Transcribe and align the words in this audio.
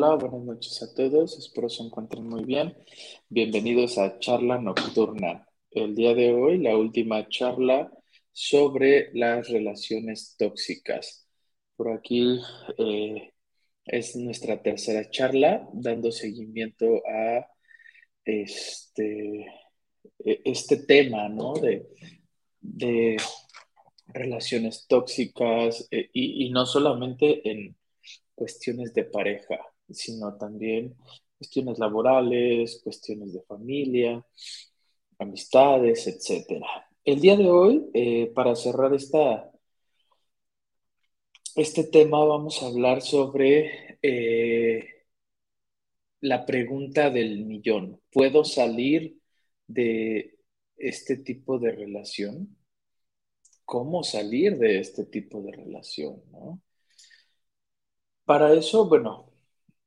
Hola, 0.00 0.14
buenas 0.14 0.42
noches 0.44 0.80
a 0.80 0.94
todos, 0.94 1.36
espero 1.36 1.68
se 1.68 1.82
encuentren 1.82 2.24
muy 2.24 2.44
bien. 2.44 2.72
Bienvenidos 3.28 3.98
a 3.98 4.20
Charla 4.20 4.56
Nocturna. 4.56 5.48
El 5.72 5.96
día 5.96 6.14
de 6.14 6.32
hoy, 6.32 6.58
la 6.58 6.76
última 6.76 7.28
charla 7.28 7.90
sobre 8.30 9.10
las 9.14 9.48
relaciones 9.48 10.36
tóxicas. 10.38 11.26
Por 11.74 11.90
aquí 11.90 12.40
eh, 12.78 13.32
es 13.86 14.14
nuestra 14.14 14.62
tercera 14.62 15.10
charla, 15.10 15.68
dando 15.72 16.12
seguimiento 16.12 17.02
a 17.04 17.48
este, 18.24 19.46
e, 20.24 20.42
este 20.44 20.76
tema, 20.76 21.28
¿no? 21.28 21.54
De, 21.54 21.88
de 22.60 23.16
relaciones 24.06 24.86
tóxicas 24.86 25.88
eh, 25.90 26.08
y 26.12 26.50
no 26.50 26.66
solamente 26.66 27.50
en 27.50 27.76
cuestiones 28.36 28.94
de 28.94 29.02
pareja, 29.02 29.58
sino 29.90 30.36
también 30.36 30.94
cuestiones 31.38 31.78
laborales, 31.78 32.80
cuestiones 32.82 33.32
de 33.32 33.42
familia, 33.42 34.24
amistades, 35.18 36.06
etc. 36.06 36.62
El 37.04 37.20
día 37.20 37.36
de 37.36 37.48
hoy, 37.50 37.90
eh, 37.94 38.30
para 38.34 38.54
cerrar 38.56 38.94
esta, 38.94 39.50
este 41.56 41.84
tema, 41.84 42.24
vamos 42.24 42.62
a 42.62 42.66
hablar 42.66 43.02
sobre 43.02 43.98
eh, 44.02 44.98
la 46.20 46.44
pregunta 46.46 47.10
del 47.10 47.44
millón. 47.44 48.00
¿Puedo 48.12 48.44
salir 48.44 49.18
de 49.66 50.38
este 50.76 51.16
tipo 51.18 51.58
de 51.58 51.72
relación? 51.72 52.56
¿Cómo 53.64 54.02
salir 54.02 54.58
de 54.58 54.80
este 54.80 55.04
tipo 55.04 55.42
de 55.42 55.52
relación? 55.52 56.22
¿no? 56.30 56.60
Para 58.24 58.52
eso, 58.52 58.88
bueno, 58.88 59.32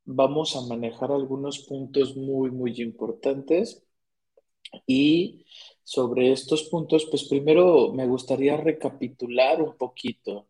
vamos 0.05 0.55
a 0.55 0.61
manejar 0.61 1.11
algunos 1.11 1.59
puntos 1.59 2.15
muy, 2.15 2.51
muy 2.51 2.81
importantes 2.81 3.83
y 4.87 5.45
sobre 5.83 6.31
estos 6.31 6.63
puntos, 6.69 7.05
pues 7.09 7.25
primero 7.25 7.91
me 7.93 8.07
gustaría 8.07 8.57
recapitular 8.57 9.61
un 9.61 9.75
poquito 9.77 10.47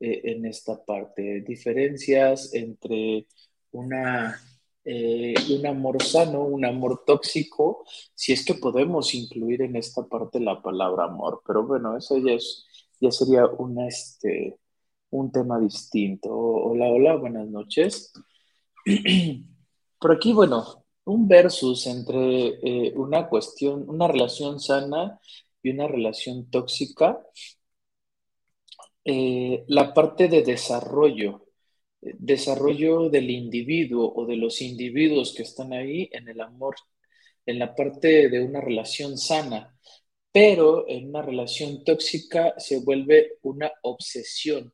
eh, 0.00 0.22
en 0.24 0.46
esta 0.46 0.84
parte, 0.84 1.40
diferencias 1.42 2.54
entre 2.54 3.26
una, 3.72 4.40
eh, 4.84 5.34
un 5.58 5.66
amor 5.66 6.02
sano, 6.02 6.44
un 6.44 6.64
amor 6.64 7.02
tóxico, 7.06 7.84
si 8.14 8.32
es 8.32 8.44
que 8.44 8.54
podemos 8.54 9.14
incluir 9.14 9.62
en 9.62 9.76
esta 9.76 10.06
parte 10.06 10.40
la 10.40 10.62
palabra 10.62 11.04
amor, 11.04 11.42
pero 11.46 11.66
bueno, 11.66 11.96
eso 11.96 12.18
ya, 12.18 12.32
es, 12.34 12.66
ya 13.00 13.10
sería 13.10 13.46
una, 13.46 13.88
este, 13.88 14.58
un 15.10 15.32
tema 15.32 15.58
distinto. 15.60 16.30
Hola, 16.32 16.86
hola, 16.88 17.16
buenas 17.16 17.48
noches. 17.48 18.12
Por 19.98 20.12
aquí, 20.12 20.32
bueno, 20.32 20.84
un 21.04 21.28
versus 21.28 21.86
entre 21.86 22.48
eh, 22.62 22.92
una 22.96 23.28
cuestión, 23.28 23.88
una 23.88 24.08
relación 24.08 24.60
sana 24.60 25.18
y 25.62 25.70
una 25.70 25.88
relación 25.88 26.50
tóxica. 26.50 27.20
Eh, 29.04 29.64
la 29.68 29.92
parte 29.92 30.28
de 30.28 30.42
desarrollo, 30.42 31.46
desarrollo 32.00 33.10
del 33.10 33.30
individuo 33.30 34.12
o 34.14 34.26
de 34.26 34.36
los 34.36 34.60
individuos 34.62 35.34
que 35.34 35.42
están 35.42 35.72
ahí 35.72 36.08
en 36.12 36.28
el 36.28 36.40
amor, 36.40 36.74
en 37.46 37.58
la 37.58 37.74
parte 37.74 38.28
de 38.28 38.42
una 38.42 38.60
relación 38.60 39.18
sana, 39.18 39.74
pero 40.32 40.88
en 40.88 41.08
una 41.08 41.22
relación 41.22 41.84
tóxica 41.84 42.54
se 42.58 42.80
vuelve 42.80 43.38
una 43.42 43.72
obsesión 43.82 44.72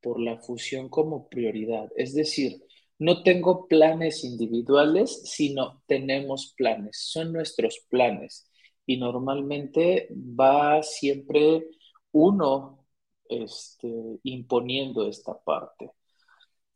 por 0.00 0.20
la 0.20 0.38
fusión 0.38 0.88
como 0.88 1.28
prioridad. 1.28 1.90
Es 1.96 2.14
decir, 2.14 2.62
no 3.02 3.22
tengo 3.24 3.66
planes 3.66 4.22
individuales, 4.22 5.22
sino 5.24 5.82
tenemos 5.86 6.54
planes, 6.56 6.98
son 7.00 7.32
nuestros 7.32 7.84
planes. 7.90 8.48
Y 8.86 8.96
normalmente 8.98 10.08
va 10.12 10.82
siempre 10.84 11.66
uno 12.12 12.86
este, 13.28 14.20
imponiendo 14.22 15.08
esta 15.08 15.36
parte. 15.42 15.90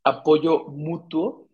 Apoyo 0.04 0.64
mutuo, 0.68 1.48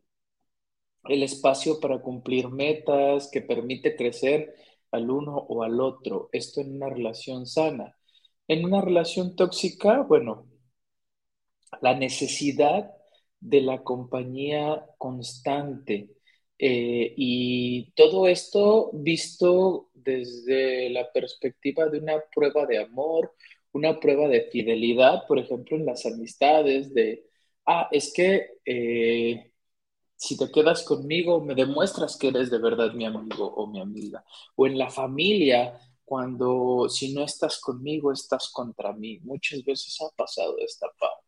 el 1.05 1.23
espacio 1.23 1.79
para 1.81 2.01
cumplir 2.01 2.49
metas 2.49 3.29
que 3.31 3.43
permite 3.43 3.95
crecer 3.95 4.55
al 4.91 5.11
uno 5.11 5.37
o 5.37 5.65
al 5.65 5.81
otro. 5.81 6.31
Esto 6.33 6.63
en 6.63 6.77
una 6.77 6.89
relación 6.89 7.47
sana. 7.47 7.97
En 8.49 8.65
una 8.65 8.81
relación 8.81 9.37
tóxica, 9.37 10.03
bueno, 10.03 10.47
la 11.83 11.95
necesidad 11.95 12.91
de 13.43 13.61
la 13.63 13.83
compañía 13.83 14.87
constante. 14.99 16.11
Eh, 16.59 17.15
y 17.17 17.93
todo 17.93 18.29
esto 18.29 18.91
visto 18.95 19.91
desde 19.95 20.91
la 20.91 21.11
perspectiva 21.13 21.87
de 21.89 21.99
una 21.99 22.23
prueba 22.35 22.67
de 22.67 22.79
amor, 22.79 23.35
una 23.73 23.99
prueba 24.01 24.29
de 24.29 24.49
fidelidad, 24.51 25.27
por 25.27 25.39
ejemplo, 25.39 25.77
en 25.77 25.87
las 25.87 26.07
amistades, 26.07 26.95
de, 26.95 27.27
ah, 27.67 27.89
es 27.93 28.13
que 28.15 28.59
eh, 28.65 29.53
si 30.17 30.37
te 30.39 30.51
quedas 30.53 30.85
conmigo, 30.85 31.41
me 31.41 31.55
demuestras 31.55 32.17
que 32.17 32.29
eres 32.29 32.51
de 32.51 32.59
verdad 32.59 32.93
mi 32.95 33.05
amigo 33.07 33.47
o 33.55 33.67
mi 33.67 33.81
amiga. 33.81 34.25
O 34.57 34.67
en 34.67 34.79
la 34.79 34.91
familia, 34.91 35.79
cuando 36.05 36.89
si 36.89 37.13
no 37.15 37.25
estás 37.25 37.61
conmigo, 37.61 38.13
estás 38.13 38.51
contra 38.53 38.93
mí. 38.93 39.19
Muchas 39.21 39.65
veces 39.65 39.99
ha 40.03 40.11
pasado 40.17 40.57
esta 40.59 40.87
parte. 40.99 41.22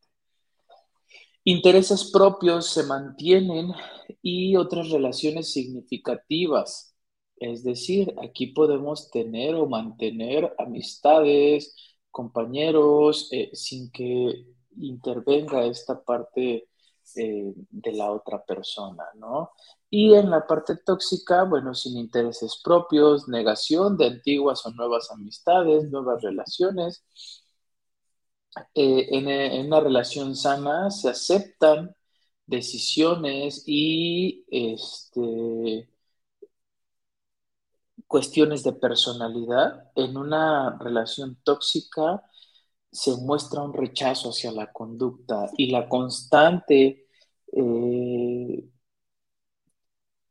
Intereses 1.45 2.11
propios 2.11 2.71
se 2.71 2.85
mantienen 2.85 3.73
y 4.23 4.57
otras 4.57 4.91
relaciones 4.91 5.53
significativas. 5.53 6.95
Es 7.37 7.63
decir, 7.63 8.15
aquí 8.23 8.49
podemos 8.49 9.11
tener 9.11 9.55
o 9.55 9.67
mantener 9.67 10.55
amistades, 10.59 11.77
compañeros, 12.11 13.29
eh, 13.33 13.51
sin 13.53 13.91
que 13.91 14.47
intervenga 14.77 15.67
esta 15.67 16.03
parte 16.03 16.69
eh, 17.17 17.53
de 17.71 17.93
la 17.93 18.11
otra 18.11 18.43
persona, 18.43 19.05
¿no? 19.17 19.51
Y 19.91 20.15
en 20.15 20.31
la 20.31 20.47
parte 20.47 20.77
tóxica, 20.77 21.45
bueno, 21.45 21.75
sin 21.75 21.99
intereses 21.99 22.61
propios, 22.65 23.29
negación 23.29 23.99
de 23.99 24.07
antiguas 24.07 24.65
o 24.65 24.71
nuevas 24.73 25.11
amistades, 25.11 25.91
nuevas 25.91 26.23
relaciones, 26.23 27.05
eh, 28.75 29.09
en, 29.11 29.67
una 29.67 29.81
relación 29.81 30.37
sana 30.37 30.91
se 30.91 31.09
aceptan 31.11 31.95
decisiones 32.47 33.65
y 33.67 34.45
este, 34.51 35.89
cuestiones 38.07 38.63
de 38.65 38.73
personalidad. 38.75 39.91
En 39.97 40.17
una 40.17 40.79
relación 40.79 41.37
tóxica 41.43 42.23
se 42.91 43.17
muestra 43.17 43.63
un 43.63 43.73
rechazo 43.73 44.31
hacia 44.31 44.53
la 44.53 44.73
conducta 44.73 45.51
y 45.57 45.71
la 45.71 45.89
constante, 45.89 47.09
eh, 47.53 48.65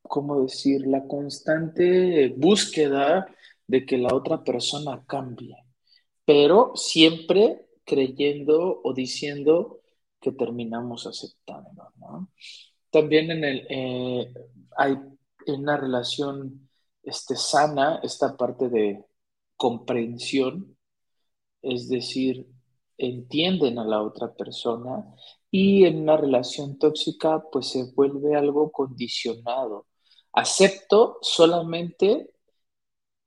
¿cómo 0.03 0.41
decir? 0.43 0.87
La 0.87 1.05
constante 1.07 2.33
búsqueda 2.37 3.27
de 3.67 3.85
que 3.85 3.97
la 3.97 4.13
otra 4.13 4.43
persona 4.43 5.03
cambie, 5.05 5.55
pero 6.25 6.73
siempre 6.75 7.67
creyendo 7.85 8.81
o 8.83 8.93
diciendo 8.93 9.81
que 10.19 10.31
terminamos 10.31 11.05
aceptando. 11.05 11.89
También 12.89 13.31
en 13.31 13.43
el, 13.43 13.67
eh, 13.69 14.33
hay 14.77 14.97
en 15.45 15.61
una 15.61 15.77
relación 15.77 16.69
este, 17.03 17.35
sana 17.35 17.99
esta 18.03 18.37
parte 18.37 18.69
de 18.69 19.05
comprensión, 19.57 20.77
es 21.61 21.89
decir, 21.89 22.47
entienden 22.97 23.79
a 23.79 23.85
la 23.85 24.01
otra 24.01 24.33
persona 24.33 25.05
y 25.51 25.85
en 25.85 26.01
una 26.01 26.17
relación 26.17 26.77
tóxica 26.77 27.43
pues 27.51 27.67
se 27.67 27.91
vuelve 27.93 28.35
algo 28.35 28.71
condicionado. 28.71 29.87
Acepto 30.31 31.19
solamente 31.21 32.31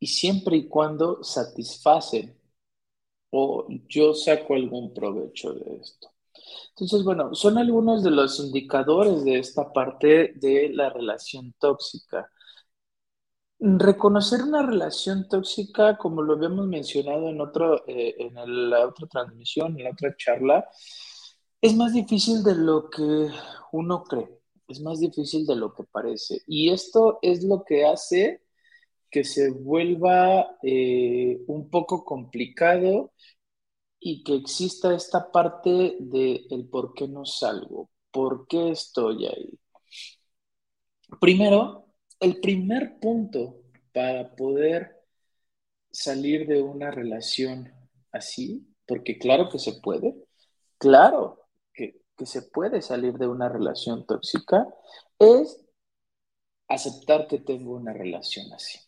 y 0.00 0.06
siempre 0.08 0.56
y 0.56 0.68
cuando 0.68 1.22
satisfacen 1.22 2.38
o 3.30 3.66
yo 3.88 4.14
saco 4.14 4.54
algún 4.54 4.94
provecho 4.94 5.52
de 5.52 5.76
esto. 5.76 6.10
Entonces, 6.70 7.04
bueno, 7.04 7.34
son 7.34 7.58
algunos 7.58 8.02
de 8.02 8.10
los 8.10 8.38
indicadores 8.38 9.24
de 9.24 9.38
esta 9.38 9.72
parte 9.72 10.32
de 10.36 10.70
la 10.72 10.90
relación 10.90 11.54
tóxica. 11.58 12.30
Reconocer 13.58 14.42
una 14.42 14.62
relación 14.62 15.26
tóxica, 15.28 15.96
como 15.96 16.22
lo 16.22 16.34
habíamos 16.34 16.66
mencionado 16.66 17.30
en, 17.30 17.40
otro, 17.40 17.86
eh, 17.88 18.14
en 18.18 18.70
la 18.70 18.86
otra 18.86 19.06
transmisión, 19.06 19.78
en 19.78 19.84
la 19.84 19.90
otra 19.90 20.14
charla, 20.16 20.68
es 21.62 21.74
más 21.74 21.94
difícil 21.94 22.42
de 22.44 22.54
lo 22.54 22.90
que 22.90 23.30
uno 23.72 24.04
cree, 24.04 24.40
es 24.68 24.80
más 24.80 25.00
difícil 25.00 25.46
de 25.46 25.56
lo 25.56 25.74
que 25.74 25.84
parece. 25.84 26.42
Y 26.46 26.70
esto 26.70 27.18
es 27.22 27.42
lo 27.44 27.64
que 27.64 27.86
hace 27.86 28.45
que 29.10 29.24
se 29.24 29.50
vuelva 29.50 30.58
eh, 30.62 31.38
un 31.46 31.70
poco 31.70 32.04
complicado 32.04 33.12
y 33.98 34.22
que 34.24 34.34
exista 34.36 34.94
esta 34.94 35.30
parte 35.32 35.96
de 36.00 36.46
el 36.50 36.68
por 36.68 36.94
qué 36.94 37.08
no 37.08 37.24
salgo, 37.24 37.90
por 38.10 38.46
qué 38.46 38.70
estoy 38.70 39.26
ahí. 39.26 39.58
Primero, 41.20 41.86
el 42.20 42.40
primer 42.40 42.98
punto 43.00 43.62
para 43.92 44.34
poder 44.34 44.96
salir 45.90 46.46
de 46.46 46.62
una 46.62 46.90
relación 46.90 47.72
así, 48.12 48.66
porque 48.86 49.18
claro 49.18 49.48
que 49.48 49.58
se 49.58 49.80
puede, 49.80 50.14
claro 50.78 51.48
que, 51.72 52.02
que 52.16 52.26
se 52.26 52.42
puede 52.42 52.82
salir 52.82 53.14
de 53.14 53.28
una 53.28 53.48
relación 53.48 54.06
tóxica, 54.06 54.66
es 55.18 55.64
aceptar 56.68 57.26
que 57.26 57.38
tengo 57.38 57.74
una 57.74 57.92
relación 57.92 58.52
así. 58.52 58.78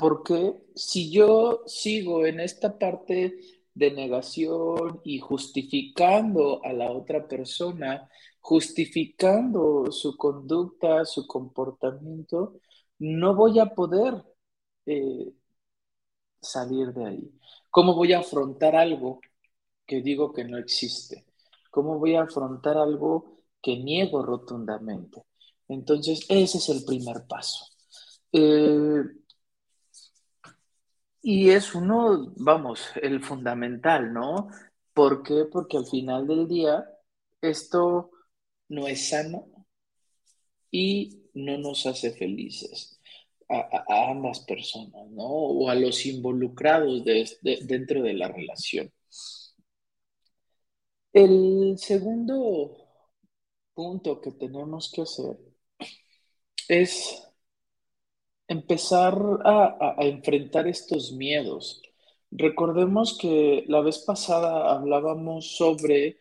Porque 0.00 0.54
si 0.74 1.10
yo 1.10 1.62
sigo 1.66 2.24
en 2.26 2.40
esta 2.40 2.78
parte 2.78 3.38
de 3.74 3.90
negación 3.92 5.00
y 5.04 5.18
justificando 5.18 6.64
a 6.64 6.72
la 6.72 6.90
otra 6.90 7.28
persona, 7.28 8.08
justificando 8.40 9.92
su 9.92 10.16
conducta, 10.16 11.04
su 11.04 11.26
comportamiento, 11.26 12.54
no 12.98 13.34
voy 13.34 13.58
a 13.58 13.66
poder 13.66 14.14
eh, 14.86 15.32
salir 16.40 16.92
de 16.92 17.04
ahí. 17.06 17.32
¿Cómo 17.70 17.94
voy 17.94 18.12
a 18.12 18.20
afrontar 18.20 18.74
algo 18.76 19.20
que 19.86 20.00
digo 20.02 20.32
que 20.32 20.44
no 20.44 20.58
existe? 20.58 21.26
¿Cómo 21.70 21.98
voy 21.98 22.14
a 22.16 22.22
afrontar 22.22 22.78
algo 22.78 23.42
que 23.62 23.76
niego 23.76 24.22
rotundamente? 24.22 25.22
Entonces, 25.68 26.24
ese 26.28 26.58
es 26.58 26.68
el 26.70 26.84
primer 26.84 27.26
paso. 27.28 27.66
Eh, 28.32 29.02
y 31.22 31.50
es 31.50 31.74
uno, 31.74 32.32
vamos, 32.36 32.90
el 33.02 33.22
fundamental, 33.22 34.12
¿no? 34.12 34.48
¿Por 34.94 35.22
qué? 35.22 35.44
Porque 35.50 35.76
al 35.76 35.86
final 35.86 36.26
del 36.26 36.48
día 36.48 36.84
esto 37.40 38.10
no 38.68 38.88
es 38.88 39.10
sano 39.10 39.46
y 40.70 41.22
no 41.34 41.58
nos 41.58 41.86
hace 41.86 42.12
felices 42.12 43.00
a, 43.48 44.10
ambas 44.10 44.40
personas, 44.40 45.10
¿no? 45.10 45.24
O 45.24 45.68
a 45.68 45.74
los 45.74 46.06
involucrados 46.06 47.04
dentro 47.04 48.02
de 48.02 48.14
la 48.14 48.28
relación. 48.28 48.92
El 51.12 51.76
segundo 51.78 52.76
punto 53.74 54.20
que 54.20 54.32
tenemos 54.32 54.90
que 54.92 55.02
hacer 55.02 55.38
es 56.68 57.29
empezar 58.50 59.14
a, 59.44 59.94
enfrentar 60.00 60.66
estos 60.68 61.12
miedos. 61.12 61.82
Recordemos 62.32 63.16
que 63.18 63.64
la 63.68 63.80
vez 63.80 63.98
pasada 64.00 64.72
hablábamos 64.72 65.56
sobre 65.56 66.18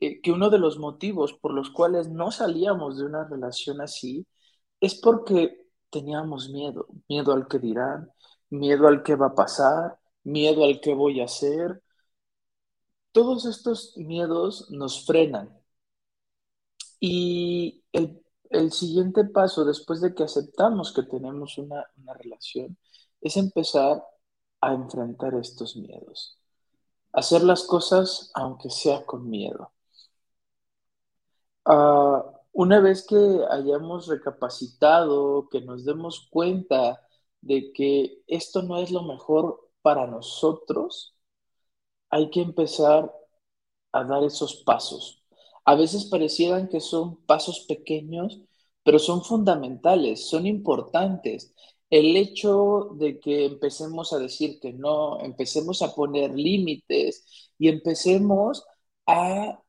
eh, 0.00 0.20
que 0.22 0.32
uno 0.32 0.50
de 0.50 0.58
los 0.58 0.78
motivos 0.78 1.34
por 1.34 1.52
los 1.54 1.70
cuales 1.70 2.08
no 2.08 2.30
salíamos 2.30 2.98
de 2.98 3.06
una 3.06 3.24
relación 3.24 3.80
así 3.80 4.26
es 4.80 4.94
porque 5.00 5.66
teníamos 5.90 6.50
miedo, 6.50 6.88
miedo 7.08 7.32
al 7.32 7.48
que 7.48 7.58
dirán, 7.58 8.10
miedo 8.50 8.88
al 8.88 9.02
que 9.02 9.16
va 9.16 9.28
a 9.28 9.34
pasar, 9.34 9.98
miedo 10.24 10.64
al 10.64 10.80
que 10.80 10.94
voy 10.94 11.20
a 11.20 11.24
hacer. 11.26 11.82
Todos 13.12 13.46
estos 13.46 13.96
miedos 13.96 14.70
nos 14.70 15.06
frenan. 15.06 15.48
Y 17.00 17.84
el 17.92 18.23
el 18.50 18.72
siguiente 18.72 19.24
paso, 19.24 19.64
después 19.64 20.00
de 20.00 20.14
que 20.14 20.24
aceptamos 20.24 20.92
que 20.92 21.02
tenemos 21.02 21.58
una, 21.58 21.86
relación, 22.14 22.78
es 23.20 23.36
empezar 23.36 24.04
a 24.60 24.72
enfrentar 24.74 25.34
estos 25.34 25.76
miedos. 25.76 26.38
Hacer 27.12 27.42
las 27.44 27.64
cosas 27.64 28.30
aunque 28.34 28.70
sea 28.70 29.04
con 29.06 29.28
miedo. 29.28 29.72
Ah, 31.64 32.24
una 32.52 32.80
vez 32.80 33.06
que 33.06 33.16
hayamos 33.50 34.06
recapacitado, 34.06 35.48
que 35.50 35.60
nos 35.60 35.84
demos 35.84 36.28
cuenta 36.30 37.00
de 37.40 37.72
que 37.72 38.22
esto 38.26 38.62
no 38.62 38.78
es 38.78 38.90
lo 38.90 39.02
mejor 39.02 39.70
para 39.82 40.06
nosotros, 40.06 41.14
hay 42.10 42.30
que 42.30 42.42
empezar 42.42 43.12
a 43.92 44.04
dar 44.04 44.24
esos 44.24 44.62
pasos, 44.64 45.23
a 45.64 45.74
veces 45.74 46.06
parecieran 46.06 46.68
que 46.68 46.80
son 46.80 47.16
pasos 47.26 47.64
pequeños, 47.68 48.40
pero 48.82 48.98
son 48.98 49.22
fundamentales, 49.24 50.28
son 50.28 50.46
importantes. 50.46 51.54
El 51.90 52.16
hecho 52.16 52.90
de 52.98 53.20
que 53.20 53.46
empecemos 53.46 54.12
a 54.12 54.18
decir 54.18 54.60
que 54.60 54.72
no, 54.72 55.20
empecemos 55.20 55.82
a 55.82 55.94
poner 55.94 56.34
límites 56.34 57.50
y 57.58 57.68
empecemos 57.68 58.64
a 59.06 59.60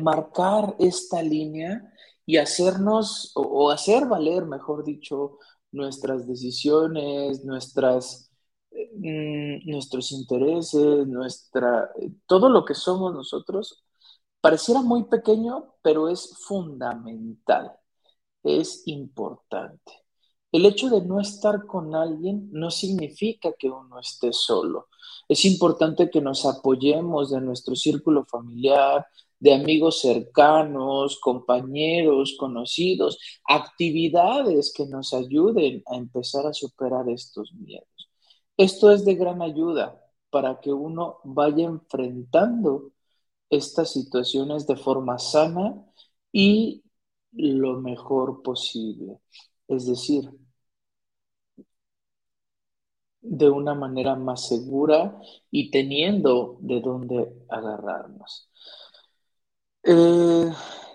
marcar 0.00 0.76
esta 0.78 1.22
línea 1.22 1.92
y 2.24 2.36
hacernos 2.36 3.32
o, 3.34 3.70
hacer 3.70 4.06
valer, 4.06 4.46
mejor 4.46 4.84
dicho, 4.84 5.38
nuestras 5.72 6.26
decisiones, 6.26 7.44
nuestras, 7.44 8.30
mm, 8.70 9.70
nuestros 9.70 10.12
intereses, 10.12 11.06
nuestra, 11.06 11.90
todo 12.26 12.48
lo 12.48 12.64
que 12.64 12.74
somos 12.74 13.12
nosotros, 13.14 13.84
Pareciera 14.42 14.82
muy 14.82 15.04
pequeño, 15.04 15.76
pero 15.82 16.08
es 16.08 16.36
fundamental, 16.44 17.72
es 18.42 18.82
importante. 18.86 19.92
El 20.50 20.66
hecho 20.66 20.90
de 20.90 21.00
no 21.00 21.20
estar 21.20 21.64
con 21.64 21.94
alguien 21.94 22.48
no 22.50 22.72
significa 22.72 23.52
que 23.56 23.70
uno 23.70 24.00
esté 24.00 24.32
solo. 24.32 24.88
Es 25.28 25.44
importante 25.44 26.10
que 26.10 26.20
nos 26.20 26.44
apoyemos 26.44 27.30
de 27.30 27.40
nuestro 27.40 27.76
círculo 27.76 28.24
familiar, 28.24 29.06
de 29.38 29.54
amigos 29.54 30.00
cercanos, 30.00 31.20
compañeros, 31.20 32.34
conocidos, 32.36 33.18
actividades 33.48 34.72
que 34.76 34.86
nos 34.86 35.14
ayuden 35.14 35.84
a 35.86 35.94
empezar 35.96 36.48
a 36.48 36.52
superar 36.52 37.08
estos 37.08 37.52
miedos. 37.54 38.10
Esto 38.56 38.90
es 38.90 39.04
de 39.04 39.14
gran 39.14 39.40
ayuda 39.40 40.02
para 40.30 40.60
que 40.60 40.72
uno 40.72 41.18
vaya 41.24 41.64
enfrentando 41.64 42.91
estas 43.52 43.92
situaciones 43.92 44.66
de 44.66 44.76
forma 44.76 45.18
sana 45.18 45.84
y 46.32 46.82
lo 47.32 47.80
mejor 47.80 48.42
posible. 48.42 49.20
Es 49.68 49.86
decir, 49.86 50.30
de 53.20 53.50
una 53.50 53.74
manera 53.74 54.16
más 54.16 54.48
segura 54.48 55.20
y 55.50 55.70
teniendo 55.70 56.58
de 56.60 56.80
dónde 56.80 57.32
agarrarnos. 57.48 58.50
Eh, 59.84 60.50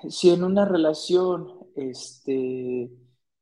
si 0.09 0.29
en 0.31 0.43
una 0.43 0.65
relación 0.65 1.67
este, 1.75 2.89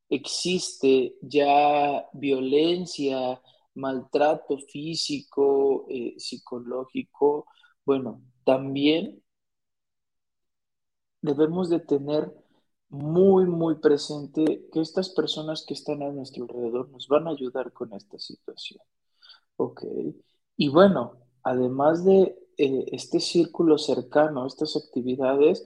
existe 0.09 1.15
ya 1.21 2.05
violencia, 2.13 3.41
maltrato 3.75 4.57
físico, 4.57 5.85
eh, 5.89 6.15
psicológico, 6.17 7.45
bueno, 7.85 8.21
también 8.45 9.21
debemos 11.21 11.69
de 11.69 11.79
tener 11.79 12.31
muy, 12.89 13.45
muy 13.45 13.75
presente 13.75 14.67
que 14.71 14.79
estas 14.79 15.09
personas 15.09 15.65
que 15.67 15.73
están 15.73 16.03
a 16.03 16.11
nuestro 16.11 16.43
alrededor 16.43 16.89
nos 16.89 17.07
van 17.07 17.27
a 17.27 17.31
ayudar 17.31 17.73
con 17.73 17.93
esta 17.93 18.17
situación. 18.19 18.79
Y 20.57 20.69
bueno, 20.69 21.17
además 21.43 22.05
de 22.05 22.37
eh, 22.57 22.85
este 22.91 23.19
círculo 23.19 23.77
cercano, 23.77 24.45
estas 24.45 24.75
actividades, 24.77 25.65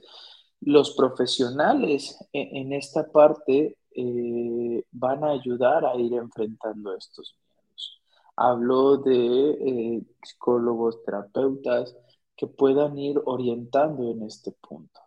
los 0.60 0.94
profesionales 0.94 2.18
en, 2.32 2.72
esta 2.72 3.10
parte 3.10 3.78
eh, 3.94 4.84
van 4.90 5.24
a 5.24 5.30
ayudar 5.30 5.84
a 5.84 5.94
ir 5.96 6.14
enfrentando 6.14 6.94
estos 6.94 7.36
miedos. 7.42 8.00
Hablo 8.36 8.98
de 8.98 9.50
eh, 9.50 10.02
psicólogos, 10.22 11.02
terapeutas, 11.04 11.96
que 12.40 12.46
puedan 12.46 12.96
ir 12.98 13.20
orientando 13.26 14.10
en 14.10 14.22
este 14.22 14.52
punto. 14.52 14.98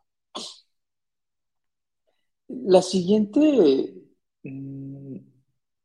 La 2.47 2.83
siguiente, 2.83 3.95
mm, 4.43 5.17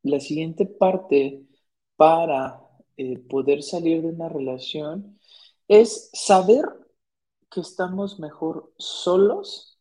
la 0.02 0.20
siguiente 0.20 0.66
parte 0.66 1.46
para 1.96 2.60
eh, 2.98 3.18
poder 3.20 3.62
salir 3.62 4.02
de 4.02 4.08
una 4.08 4.28
relación 4.28 5.18
es 5.68 6.10
saber 6.12 6.66
que 7.50 7.60
estamos 7.60 8.18
mejor 8.20 8.74
solos 8.76 9.80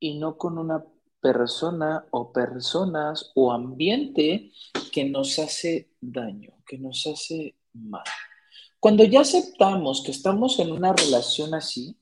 y 0.00 0.18
no 0.18 0.38
con 0.38 0.56
una 0.56 0.86
persona 1.20 2.06
o 2.12 2.32
personas 2.32 3.30
o 3.34 3.52
ambiente 3.52 4.52
que 4.90 5.04
nos 5.04 5.38
hace 5.38 5.90
daño, 6.00 6.54
que 6.66 6.78
nos 6.78 7.06
hace 7.06 7.56
mal. 7.74 8.04
Cuando 8.82 9.04
ya 9.04 9.20
aceptamos 9.20 10.02
que 10.04 10.10
estamos 10.10 10.58
en 10.58 10.72
una 10.72 10.92
relación 10.92 11.54
así, 11.54 11.96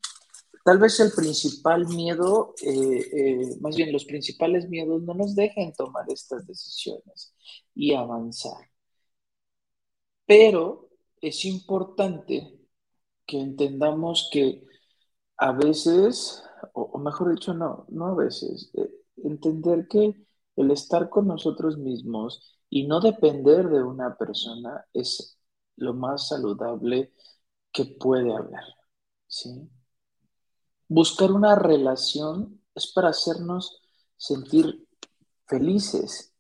tal 0.65 0.79
vez 0.79 0.99
el 1.01 1.13
principal 1.13 1.87
miedo, 1.87 2.55
eh, 2.63 3.07
eh, 3.13 3.57
más 3.61 3.77
bien 3.77 3.93
los 3.93 4.07
principales 4.07 4.67
miedos 4.71 5.03
no 5.03 5.13
nos 5.13 5.35
dejen 5.37 5.75
tomar 5.75 6.07
estas 6.09 6.47
decisiones 6.47 7.35
y 7.75 7.93
avanzar. 7.93 8.71
Pero 10.25 10.89
es 11.21 11.45
importante 11.45 12.59
que 13.27 13.39
entendamos 13.39 14.31
que 14.33 14.65
a 15.37 15.53
veces 15.53 16.43
o, 16.73 16.99
mejor 16.99 17.35
dicho, 17.35 17.53
no, 17.53 17.85
no 17.91 18.07
a 18.07 18.15
veces, 18.15 18.71
eh, 18.73 18.91
entender 19.23 19.87
que 19.87 20.15
el 20.57 20.71
estar 20.71 21.11
con 21.11 21.27
nosotros 21.27 21.77
mismos 21.77 22.59
y 22.71 22.87
no 22.87 23.01
depender 23.01 23.69
de 23.69 23.83
una 23.83 24.17
persona 24.17 24.87
es 24.95 25.40
lo 25.81 25.95
más 25.95 26.29
saludable 26.29 27.13
que 27.73 27.85
puede 27.85 28.33
haber, 28.33 28.65
¿sí? 29.27 29.69
Buscar 30.89 31.33
una 31.33 31.55
relación 31.55 32.63
es 32.75 32.87
para 32.93 33.09
hacernos 33.09 33.81
sentir 34.17 34.87
felices. 35.47 36.35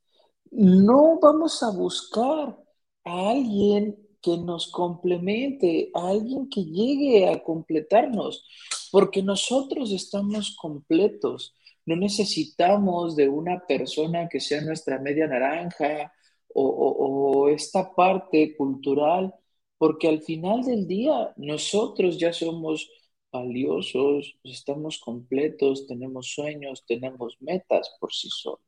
No 0.50 1.18
vamos 1.20 1.62
a 1.62 1.70
buscar 1.70 2.58
a 3.04 3.30
alguien 3.30 3.96
que 4.20 4.36
nos 4.36 4.70
complemente, 4.70 5.90
a 5.94 6.08
alguien 6.08 6.48
que 6.50 6.64
llegue 6.64 7.28
a 7.28 7.42
completarnos, 7.42 8.44
porque 8.92 9.22
nosotros 9.22 9.92
estamos 9.92 10.56
completos. 10.60 11.54
No 11.86 11.96
necesitamos 11.96 13.16
de 13.16 13.28
una 13.28 13.64
persona 13.66 14.28
que 14.28 14.40
sea 14.40 14.60
nuestra 14.60 14.98
media 14.98 15.26
naranja 15.26 16.12
o, 16.54 17.48
esta 17.48 17.94
parte 17.94 18.56
cultural, 18.56 19.34
porque 19.78 20.08
al 20.08 20.20
final 20.20 20.62
del 20.62 20.86
día 20.86 21.32
nosotros 21.36 22.18
ya 22.18 22.32
somos 22.32 22.88
valiosos, 23.32 24.36
estamos 24.44 24.98
completos, 24.98 25.86
tenemos 25.86 26.32
sueños, 26.32 26.84
tenemos 26.86 27.36
metas 27.40 27.96
por 28.00 28.12
sí 28.12 28.28
solos. 28.30 28.60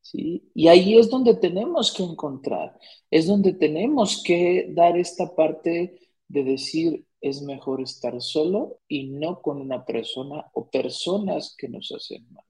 ¿sí? 0.00 0.50
Y 0.54 0.68
ahí 0.68 0.98
es 0.98 1.08
donde 1.08 1.34
tenemos 1.34 1.92
que 1.92 2.02
encontrar, 2.02 2.78
es 3.10 3.26
donde 3.26 3.52
tenemos 3.52 4.22
que 4.22 4.66
dar 4.70 4.98
esta 4.98 5.34
parte 5.34 5.98
de 6.28 6.44
decir, 6.44 7.06
es 7.20 7.40
mejor 7.42 7.80
estar 7.80 8.20
solo 8.20 8.80
y 8.88 9.04
no 9.04 9.40
con 9.40 9.60
una 9.60 9.84
persona 9.84 10.50
o 10.54 10.68
personas 10.68 11.54
que 11.56 11.68
nos 11.68 11.92
hacen 11.92 12.26
mal. 12.32 12.44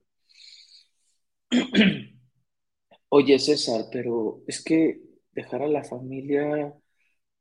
Oye, 3.15 3.37
César, 3.37 3.85
pero 3.91 4.41
es 4.47 4.63
que 4.63 4.99
dejar 5.33 5.61
a 5.61 5.67
la 5.67 5.83
familia, 5.83 6.75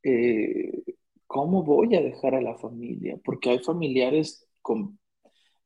eh, 0.02 0.82
¿cómo 1.26 1.62
voy 1.64 1.96
a 1.96 2.02
dejar 2.02 2.34
a 2.34 2.42
la 2.42 2.58
familia? 2.58 3.18
Porque 3.24 3.50
hay 3.50 3.58
familiares 3.60 4.46
con 4.60 4.98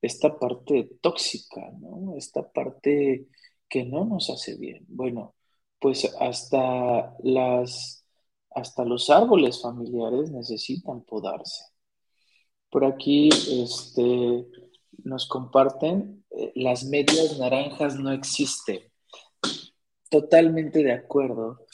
esta 0.00 0.38
parte 0.38 0.90
tóxica, 1.02 1.72
¿no? 1.80 2.16
Esta 2.16 2.48
parte 2.52 3.26
que 3.68 3.84
no 3.84 4.04
nos 4.04 4.30
hace 4.30 4.56
bien. 4.56 4.84
Bueno, 4.88 5.34
pues 5.80 6.04
hasta 6.20 7.16
las 7.24 8.04
hasta 8.50 8.84
los 8.84 9.10
árboles 9.10 9.60
familiares 9.60 10.30
necesitan 10.30 11.02
podarse. 11.04 11.64
Por 12.70 12.84
aquí 12.84 13.28
este, 13.30 14.46
nos 15.04 15.28
comparten, 15.28 16.24
eh, 16.30 16.52
las 16.54 16.84
medias 16.84 17.38
naranjas 17.40 17.98
no 17.98 18.12
existen. 18.12 18.80
Totalmente 20.10 20.82
de 20.82 20.92
acuerdo. 20.92 21.66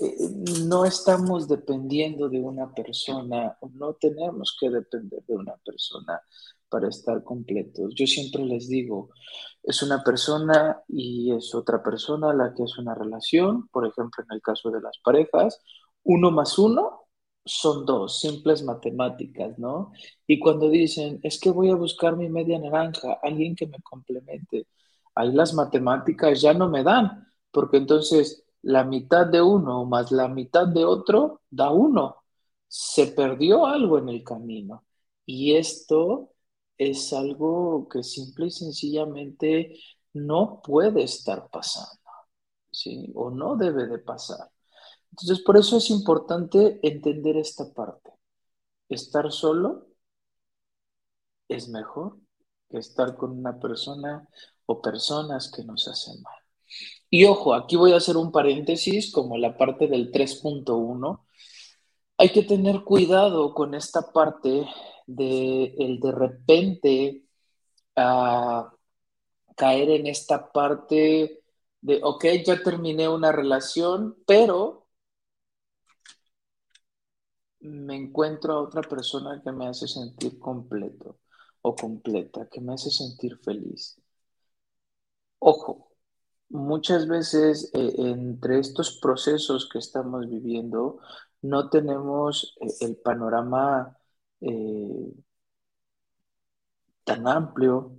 Eh, 0.00 0.28
no 0.64 0.84
estamos 0.84 1.48
dependiendo 1.48 2.28
de 2.28 2.40
una 2.40 2.72
persona, 2.74 3.56
no 3.74 3.94
tenemos 3.94 4.56
que 4.60 4.70
depender 4.70 5.22
de 5.26 5.36
una 5.36 5.56
persona 5.64 6.20
para 6.68 6.88
estar 6.88 7.22
completos. 7.22 7.94
Yo 7.94 8.06
siempre 8.06 8.44
les 8.44 8.68
digo, 8.68 9.10
es 9.62 9.82
una 9.82 10.02
persona 10.02 10.82
y 10.88 11.32
es 11.32 11.54
otra 11.54 11.82
persona 11.82 12.32
la 12.34 12.52
que 12.54 12.64
es 12.64 12.76
una 12.78 12.94
relación, 12.94 13.68
por 13.68 13.86
ejemplo, 13.86 14.24
en 14.28 14.34
el 14.34 14.42
caso 14.42 14.70
de 14.70 14.80
las 14.80 14.98
parejas, 15.02 15.60
uno 16.02 16.30
más 16.30 16.58
uno 16.58 17.06
son 17.44 17.86
dos, 17.86 18.20
simples 18.20 18.62
matemáticas, 18.64 19.58
¿no? 19.58 19.92
Y 20.26 20.40
cuando 20.40 20.68
dicen, 20.68 21.20
es 21.22 21.38
que 21.40 21.50
voy 21.50 21.70
a 21.70 21.76
buscar 21.76 22.16
mi 22.16 22.28
media 22.28 22.58
naranja, 22.58 23.18
alguien 23.22 23.54
que 23.54 23.66
me 23.68 23.78
complemente, 23.82 24.66
ahí 25.14 25.32
las 25.32 25.54
matemáticas 25.54 26.40
ya 26.40 26.52
no 26.54 26.68
me 26.68 26.82
dan, 26.82 27.26
porque 27.50 27.78
entonces 27.78 28.44
la 28.62 28.84
mitad 28.84 29.26
de 29.26 29.42
uno 29.42 29.84
más 29.84 30.10
la 30.12 30.28
mitad 30.28 30.66
de 30.66 30.84
otro 30.84 31.42
da 31.50 31.70
uno. 31.70 32.16
Se 32.68 33.08
perdió 33.08 33.66
algo 33.66 33.98
en 33.98 34.08
el 34.08 34.24
camino. 34.24 34.84
Y 35.24 35.54
esto 35.56 36.32
es 36.78 37.12
algo 37.12 37.88
que 37.88 38.02
simple 38.02 38.46
y 38.46 38.50
sencillamente 38.50 39.78
no 40.14 40.60
puede 40.62 41.02
estar 41.04 41.48
pasando, 41.50 42.00
¿sí? 42.70 43.12
O 43.14 43.30
no 43.30 43.56
debe 43.56 43.86
de 43.86 43.98
pasar. 43.98 44.50
Entonces, 45.10 45.40
por 45.44 45.56
eso 45.56 45.78
es 45.78 45.90
importante 45.90 46.80
entender 46.82 47.36
esta 47.36 47.72
parte. 47.72 48.12
Estar 48.88 49.32
solo 49.32 49.86
es 51.48 51.68
mejor 51.68 52.18
que 52.68 52.78
estar 52.78 53.16
con 53.16 53.32
una 53.38 53.58
persona 53.58 54.28
o 54.66 54.80
personas 54.82 55.50
que 55.50 55.64
nos 55.64 55.88
hacen 55.88 56.22
mal. 56.22 56.34
Y 57.10 57.24
ojo, 57.24 57.54
aquí 57.54 57.76
voy 57.76 57.92
a 57.92 57.96
hacer 57.96 58.16
un 58.16 58.32
paréntesis 58.32 59.12
como 59.12 59.38
la 59.38 59.56
parte 59.56 59.86
del 59.86 60.10
3.1. 60.10 61.24
Hay 62.18 62.30
que 62.30 62.42
tener 62.42 62.82
cuidado 62.82 63.54
con 63.54 63.74
esta 63.74 64.12
parte 64.12 64.66
de 65.06 65.74
el 65.78 66.00
de 66.00 66.12
repente 66.12 67.24
a 67.96 68.72
caer 69.56 69.90
en 69.90 70.06
esta 70.06 70.52
parte 70.52 71.42
de, 71.80 72.00
ok, 72.02 72.24
ya 72.44 72.62
terminé 72.62 73.08
una 73.08 73.32
relación, 73.32 74.16
pero 74.26 74.86
me 77.60 77.96
encuentro 77.96 78.54
a 78.54 78.62
otra 78.62 78.82
persona 78.82 79.40
que 79.42 79.52
me 79.52 79.66
hace 79.66 79.88
sentir 79.88 80.38
completo 80.38 81.18
o 81.62 81.74
completa, 81.74 82.48
que 82.48 82.60
me 82.60 82.74
hace 82.74 82.90
sentir 82.90 83.38
feliz. 83.38 84.00
Ojo, 85.38 85.85
muchas 86.48 87.08
veces 87.08 87.70
eh, 87.74 87.94
entre 87.96 88.58
estos 88.60 88.98
procesos 88.98 89.68
que 89.70 89.78
estamos 89.78 90.28
viviendo 90.28 90.98
no 91.42 91.70
tenemos 91.70 92.56
eh, 92.60 92.68
el 92.80 92.96
panorama 92.96 93.96
eh, 94.40 95.12
tan 97.04 97.26
amplio, 97.28 97.92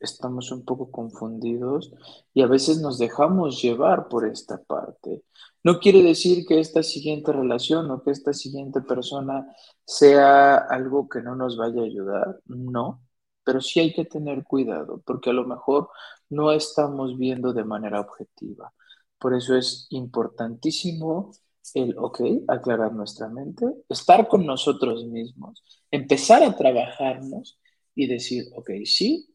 estamos 0.00 0.50
un 0.52 0.64
poco 0.64 0.90
confundidos 0.90 1.92
y 2.34 2.42
a 2.42 2.46
veces 2.46 2.80
nos 2.80 2.98
dejamos 2.98 3.60
llevar 3.62 4.08
por 4.08 4.26
esta 4.26 4.62
parte. 4.62 5.24
No 5.64 5.78
quiere 5.80 6.02
decir 6.02 6.46
que 6.46 6.60
esta 6.60 6.82
siguiente 6.82 7.32
relación 7.32 7.90
o 7.90 8.02
que 8.02 8.10
esta 8.12 8.32
siguiente 8.32 8.80
persona 8.82 9.46
sea 9.84 10.56
algo 10.56 11.08
que 11.08 11.22
no 11.22 11.36
nos 11.36 11.56
vaya 11.56 11.82
a 11.82 11.84
ayudar, 11.84 12.40
no, 12.46 13.02
pero 13.50 13.60
sí 13.60 13.80
hay 13.80 13.92
que 13.92 14.04
tener 14.04 14.44
cuidado 14.44 15.02
porque 15.04 15.30
a 15.30 15.32
lo 15.32 15.44
mejor 15.44 15.88
no 16.28 16.52
estamos 16.52 17.18
viendo 17.18 17.52
de 17.52 17.64
manera 17.64 18.00
objetiva. 18.00 18.72
Por 19.18 19.34
eso 19.34 19.56
es 19.56 19.88
importantísimo 19.90 21.32
el, 21.74 21.98
ok, 21.98 22.20
aclarar 22.46 22.92
nuestra 22.92 23.28
mente, 23.28 23.66
estar 23.88 24.28
con 24.28 24.46
nosotros 24.46 25.04
mismos, 25.06 25.64
empezar 25.90 26.44
a 26.44 26.56
trabajarnos 26.56 27.58
y 27.92 28.06
decir, 28.06 28.44
ok, 28.54 28.70
sí, 28.84 29.34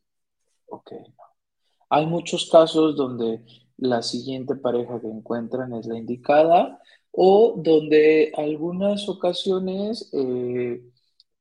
ok, 0.68 0.92
no. 0.94 1.24
Hay 1.90 2.06
muchos 2.06 2.50
casos 2.50 2.96
donde 2.96 3.44
la 3.76 4.02
siguiente 4.02 4.56
pareja 4.56 5.02
que 5.02 5.08
encuentran 5.08 5.74
es 5.74 5.88
la 5.88 5.98
indicada 5.98 6.80
o 7.12 7.56
donde 7.58 8.32
algunas 8.38 9.10
ocasiones 9.10 10.10
eh, 10.14 10.82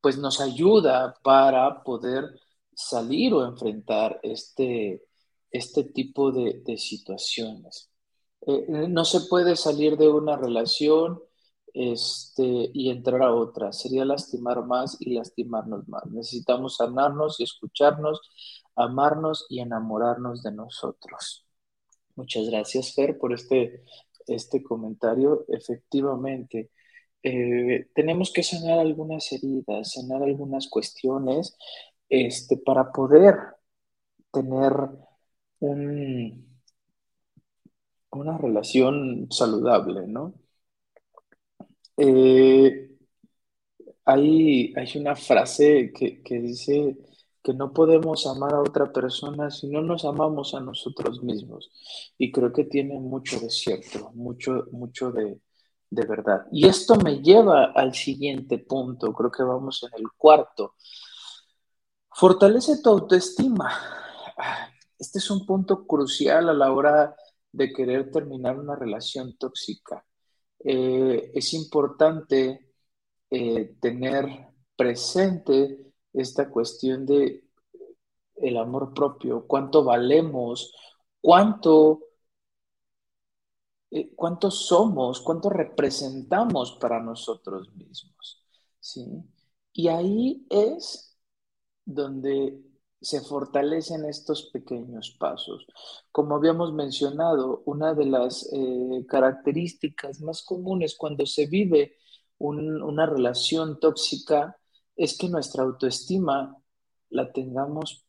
pues 0.01 0.17
nos 0.17 0.41
ayuda 0.41 1.15
para 1.23 1.81
poder 1.81 2.44
salir 2.75 3.33
o 3.33 3.45
enfrentar 3.45 4.19
este, 4.21 5.03
este 5.51 5.85
tipo 5.85 6.31
de, 6.31 6.77
situaciones. 6.77 7.89
Eh, 8.45 8.87
no 8.89 9.05
se 9.05 9.21
puede 9.21 9.55
salir 9.55 9.97
de 9.97 10.09
una 10.09 10.35
relación 10.35 11.19
este, 11.73 12.69
y 12.73 12.89
entrar 12.89 13.23
a 13.23 13.33
otra. 13.33 13.71
Sería 13.71 14.05
lastimar 14.05 14.65
más 14.65 14.97
y 14.99 15.15
lastimarnos 15.15 15.87
más. 15.87 16.05
Necesitamos 16.07 16.77
sanarnos 16.77 17.39
y 17.39 17.43
escucharnos, 17.43 18.21
amarnos 18.75 19.45
y 19.49 19.61
enamorarnos 19.61 20.43
de 20.43 20.51
nosotros. 20.51 21.45
Muchas 22.15 22.47
gracias, 22.49 22.93
Fer, 22.93 23.17
por 23.17 23.33
este, 23.33 23.83
este 24.27 24.63
comentario. 24.63 25.45
Efectivamente, 25.49 26.71
eh, 27.23 27.89
tenemos 27.95 28.31
que 28.31 28.43
sanar 28.43 28.79
algunas 28.79 29.31
heridas, 29.31 29.93
sanar 29.93 30.23
algunas 30.23 30.69
cuestiones 30.69 31.57
este, 32.09 32.57
para 32.57 32.91
poder 32.91 33.35
tener 34.31 34.73
un, 35.59 36.59
una 38.11 38.37
relación 38.37 39.27
saludable, 39.31 40.07
¿no? 40.07 40.33
Eh, 41.97 42.89
hay, 44.05 44.73
hay, 44.75 44.97
una 44.97 45.15
frase 45.15 45.91
que, 45.93 46.21
que 46.21 46.39
dice 46.39 46.97
que 47.41 47.53
no 47.53 47.71
podemos 47.73 48.25
amar 48.27 48.53
a 48.55 48.61
otra 48.61 48.91
persona 48.91 49.51
si 49.51 49.67
no 49.67 49.81
nos 49.81 50.03
amamos 50.03 50.55
a 50.55 50.61
nosotros 50.61 51.23
mismos. 51.23 51.71
Y 52.17 52.31
creo 52.31 52.51
que 52.51 52.65
tiene 52.65 52.99
mucho 52.99 53.39
de 53.39 53.49
cierto, 53.49 54.11
mucho, 54.15 54.65
mucho 54.71 55.11
de, 55.11 55.39
de 55.89 56.05
verdad. 56.05 56.45
Y 56.51 56.67
esto 56.67 56.95
me 56.95 57.21
lleva 57.21 57.65
al 57.65 57.93
siguiente 57.93 58.57
punto, 58.59 59.13
creo 59.13 59.31
que 59.31 59.43
vamos 59.43 59.83
en 59.83 59.99
el 59.99 60.07
cuarto. 60.17 60.73
Fortalece 62.17 62.81
tu 62.81 62.91
autoestima. 62.91 63.69
Este 64.97 65.19
es 65.19 65.29
un 65.29 65.45
punto 65.45 65.85
crucial 65.85 66.47
a 66.47 66.53
la 66.53 66.71
hora 66.71 67.13
de 67.51 67.73
querer 67.73 68.09
terminar 68.09 68.57
una 68.57 68.73
relación 68.73 69.35
tóxica. 69.37 70.05
Eh, 70.59 71.33
es 71.35 71.53
importante 71.53 72.71
eh, 73.29 73.75
tener 73.81 74.47
presente 74.77 75.91
esta 76.13 76.49
cuestión 76.49 77.05
de 77.05 77.49
el 78.35 78.57
amor 78.57 78.93
propio, 78.93 79.45
cuánto 79.45 79.83
valemos, 79.83 80.73
cuánto, 81.19 81.99
eh, 83.91 84.15
somos, 84.51 85.19
cuánto 85.19 85.49
representamos 85.49 86.77
para 86.79 87.01
nosotros 87.01 87.75
mismos. 87.75 88.41
¿sí? 88.79 89.05
Y 89.73 89.89
ahí 89.89 90.47
es 90.49 91.14
donde 91.85 92.61
se 93.01 93.21
fortalecen 93.21 94.05
estos 94.05 94.49
pequeños 94.51 95.15
pasos. 95.19 95.67
Como 96.11 96.35
habíamos 96.35 96.73
mencionado, 96.73 97.61
una 97.65 97.93
de 97.93 98.05
las 98.05 98.49
eh, 98.51 99.05
características 99.07 100.21
más 100.21 100.43
comunes 100.43 100.95
cuando 100.97 101.25
se 101.25 101.45
vive 101.47 101.97
una 102.37 103.05
relación 103.05 103.79
tóxica 103.79 104.57
es 104.95 105.17
que 105.17 105.29
nuestra 105.29 105.63
autoestima 105.63 106.57
la 107.09 107.31
tengamos 107.31 108.05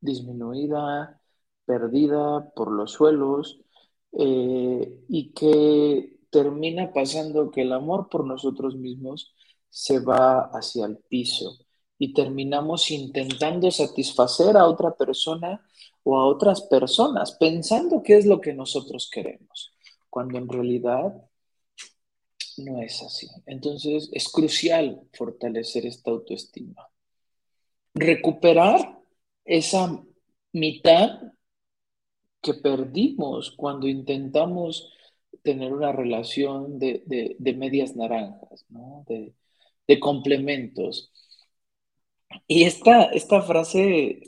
disminuida, 0.00 1.20
perdida 1.64 2.50
por 2.54 2.72
los 2.72 2.92
suelos 2.92 3.60
eh, 4.12 5.04
y 5.08 5.32
que 5.32 6.20
termina 6.30 6.92
pasando 6.92 7.50
que 7.50 7.62
el 7.62 7.72
amor 7.72 8.08
por 8.08 8.26
nosotros 8.26 8.76
mismos 8.76 9.34
se 9.70 10.00
va 10.00 10.50
hacia 10.52 10.86
el 10.86 10.98
piso 10.98 11.67
y 11.98 12.12
terminamos 12.12 12.90
intentando 12.90 13.70
satisfacer 13.70 14.56
a 14.56 14.66
otra 14.66 14.96
persona 14.96 15.66
o 16.04 16.16
a 16.16 16.26
otras 16.26 16.62
personas 16.62 17.32
pensando 17.32 18.02
que 18.02 18.16
es 18.16 18.26
lo 18.26 18.40
que 18.40 18.54
nosotros 18.54 19.10
queremos, 19.10 19.72
cuando 20.08 20.38
en 20.38 20.48
realidad 20.48 21.14
no 22.58 22.82
es 22.82 23.02
así. 23.02 23.28
Entonces 23.46 24.08
es 24.12 24.28
crucial 24.28 25.02
fortalecer 25.12 25.86
esta 25.86 26.10
autoestima. 26.10 26.88
Recuperar 27.94 28.98
esa 29.44 30.02
mitad 30.52 31.20
que 32.40 32.54
perdimos 32.54 33.50
cuando 33.50 33.88
intentamos 33.88 34.92
tener 35.42 35.72
una 35.72 35.92
relación 35.92 36.78
de, 36.78 37.36
medias 37.56 37.96
naranjas, 37.96 38.66
de, 39.86 40.00
complementos. 40.00 41.12
Y 42.46 42.64
esta, 42.64 43.04
esta 43.04 43.42
frase, 43.42 44.20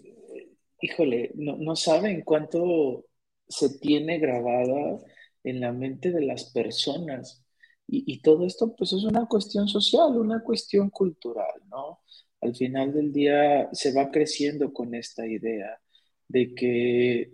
híjole, 0.80 1.32
no, 1.34 1.56
no 1.56 1.76
saben 1.76 2.22
cuánto 2.22 3.06
se 3.48 3.78
tiene 3.78 4.18
grabada 4.18 4.98
en 5.44 5.60
la 5.60 5.72
mente 5.72 6.10
de 6.12 6.22
las 6.22 6.50
personas. 6.52 7.44
Y, 7.92 8.20
todo 8.22 8.46
esto, 8.46 8.74
pues, 8.76 8.92
es 8.92 9.02
una 9.04 9.26
cuestión 9.26 9.66
social, 9.68 10.16
una 10.16 10.42
cuestión 10.44 10.90
cultural, 10.90 11.60
¿no? 11.68 12.00
Al 12.40 12.54
final 12.54 12.94
del 12.94 13.12
día 13.12 13.68
se 13.72 13.92
va 13.92 14.10
creciendo 14.10 14.72
con 14.72 14.94
esta 14.94 15.26
idea 15.26 15.80
de 16.28 16.54
que 16.54 17.32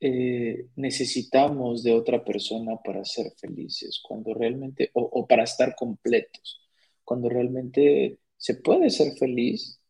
eh, 0.00 0.68
necesitamos 0.76 1.82
de 1.82 1.92
otra 1.92 2.24
persona 2.24 2.76
para 2.84 3.04
ser 3.04 3.32
felices, 3.38 4.00
cuando 4.02 4.34
realmente, 4.34 4.90
o, 4.94 5.26
para 5.26 5.44
estar 5.44 5.74
completos, 5.76 6.62
cuando 7.04 7.28
realmente 7.28 8.20
se 8.36 8.54
puede 8.56 8.90
ser 8.90 9.16
feliz 9.16 9.80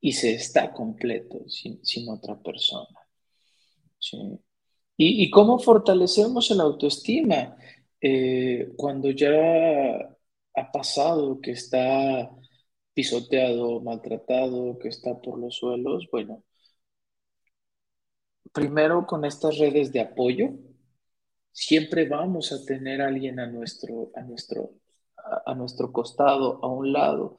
y 0.00 0.12
se 0.12 0.34
está 0.34 0.72
completo 0.72 1.44
sin, 1.48 2.08
otra 2.08 2.40
persona. 2.40 2.98
¿Y, 4.96 5.24
¿Y, 5.24 5.30
cómo 5.30 5.58
fortalecemos 5.58 6.50
la 6.50 6.64
autoestima? 6.64 7.56
Eh, 8.00 8.72
cuando 8.76 9.10
ya 9.10 9.30
ha 10.54 10.72
pasado 10.72 11.40
que 11.40 11.52
está 11.52 12.30
pisoteado, 12.94 13.80
maltratado, 13.80 14.78
que 14.78 14.88
está 14.88 15.20
por 15.20 15.38
los 15.38 15.56
suelos, 15.56 16.08
bueno, 16.10 16.44
primero 18.52 19.06
con 19.06 19.24
estas 19.24 19.58
redes 19.58 19.92
de 19.92 20.00
apoyo, 20.00 20.50
siempre 21.52 22.08
vamos 22.08 22.52
a 22.52 22.64
tener 22.64 23.00
a 23.02 23.08
alguien 23.08 23.40
a 23.40 23.46
nuestro, 23.46 24.10
a 24.14 24.22
nuestro, 24.22 24.74
a, 25.46 25.54
nuestro 25.54 25.92
costado, 25.92 26.60
a 26.62 26.68
un 26.68 26.92
lado. 26.92 27.38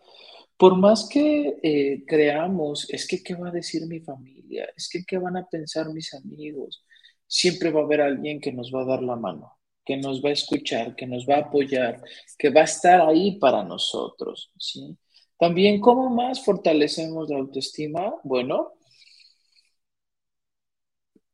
Por 0.58 0.78
más 0.78 1.10
que 1.10 1.58
eh, 1.64 2.04
creamos, 2.08 2.90
es 2.90 3.08
que 3.08 3.24
qué 3.24 3.36
va 3.36 3.50
a 3.50 3.52
decir 3.52 3.86
mi 3.88 4.00
familia, 4.00 4.68
es 4.78 4.90
que 4.90 5.04
qué 5.06 5.18
van 5.18 5.38
a 5.38 5.48
pensar 5.48 5.90
mis 5.94 6.14
amigos, 6.14 6.86
siempre 7.28 7.72
va 7.72 7.82
a 7.82 7.84
haber 7.84 8.02
alguien 8.02 8.40
que 8.40 8.54
nos 8.54 8.72
va 8.74 8.84
a 8.84 8.86
dar 8.86 9.04
la 9.04 9.16
mano 9.16 9.58
que 9.86 9.98
nos 9.98 10.24
va 10.24 10.30
a 10.30 10.34
escuchar, 10.34 10.96
que 10.96 11.06
nos 11.06 11.26
va 11.28 11.36
a 11.36 11.40
apoyar, 11.40 12.02
que 12.38 12.50
va 12.50 12.62
a 12.62 12.66
estar 12.66 13.02
ahí 13.02 13.38
para 13.40 13.64
nosotros, 13.64 14.52
¿sí? 14.58 14.98
También, 15.38 15.82
¿cómo 15.82 16.10
más 16.10 16.44
fortalecemos 16.46 17.30
la 17.30 17.38
autoestima? 17.38 18.16
Bueno, 18.24 18.74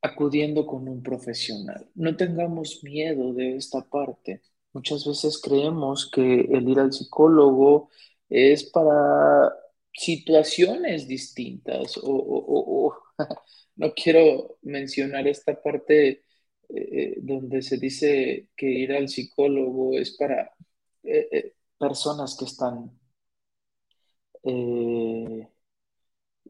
acudiendo 0.01 0.65
con 0.65 0.87
un 0.87 1.03
profesional. 1.03 1.89
No 1.95 2.15
tengamos 2.15 2.83
miedo 2.83 3.33
de 3.33 3.57
esta 3.57 3.81
parte. 3.87 4.41
Muchas 4.79 5.05
veces 5.05 5.41
creemos 5.41 6.09
que 6.09 6.21
el 6.21 6.69
ir 6.69 6.79
al 6.79 6.93
psicólogo 6.93 7.89
es 8.29 8.63
para 8.63 9.53
situaciones 9.91 11.05
distintas 11.05 11.99
o, 12.01 12.95
no 13.75 13.93
quiero 13.93 14.57
mencionar 14.61 15.27
esta 15.27 15.61
parte 15.61 16.23
eh, 16.69 17.15
donde 17.17 17.61
se 17.61 17.77
dice 17.77 18.47
que 18.55 18.67
ir 18.67 18.93
al 18.93 19.09
psicólogo 19.09 19.97
es 19.97 20.15
para 20.15 20.55
eh, 21.03 21.27
eh, 21.29 21.55
personas 21.77 22.37
que 22.37 22.45
están 22.45 22.97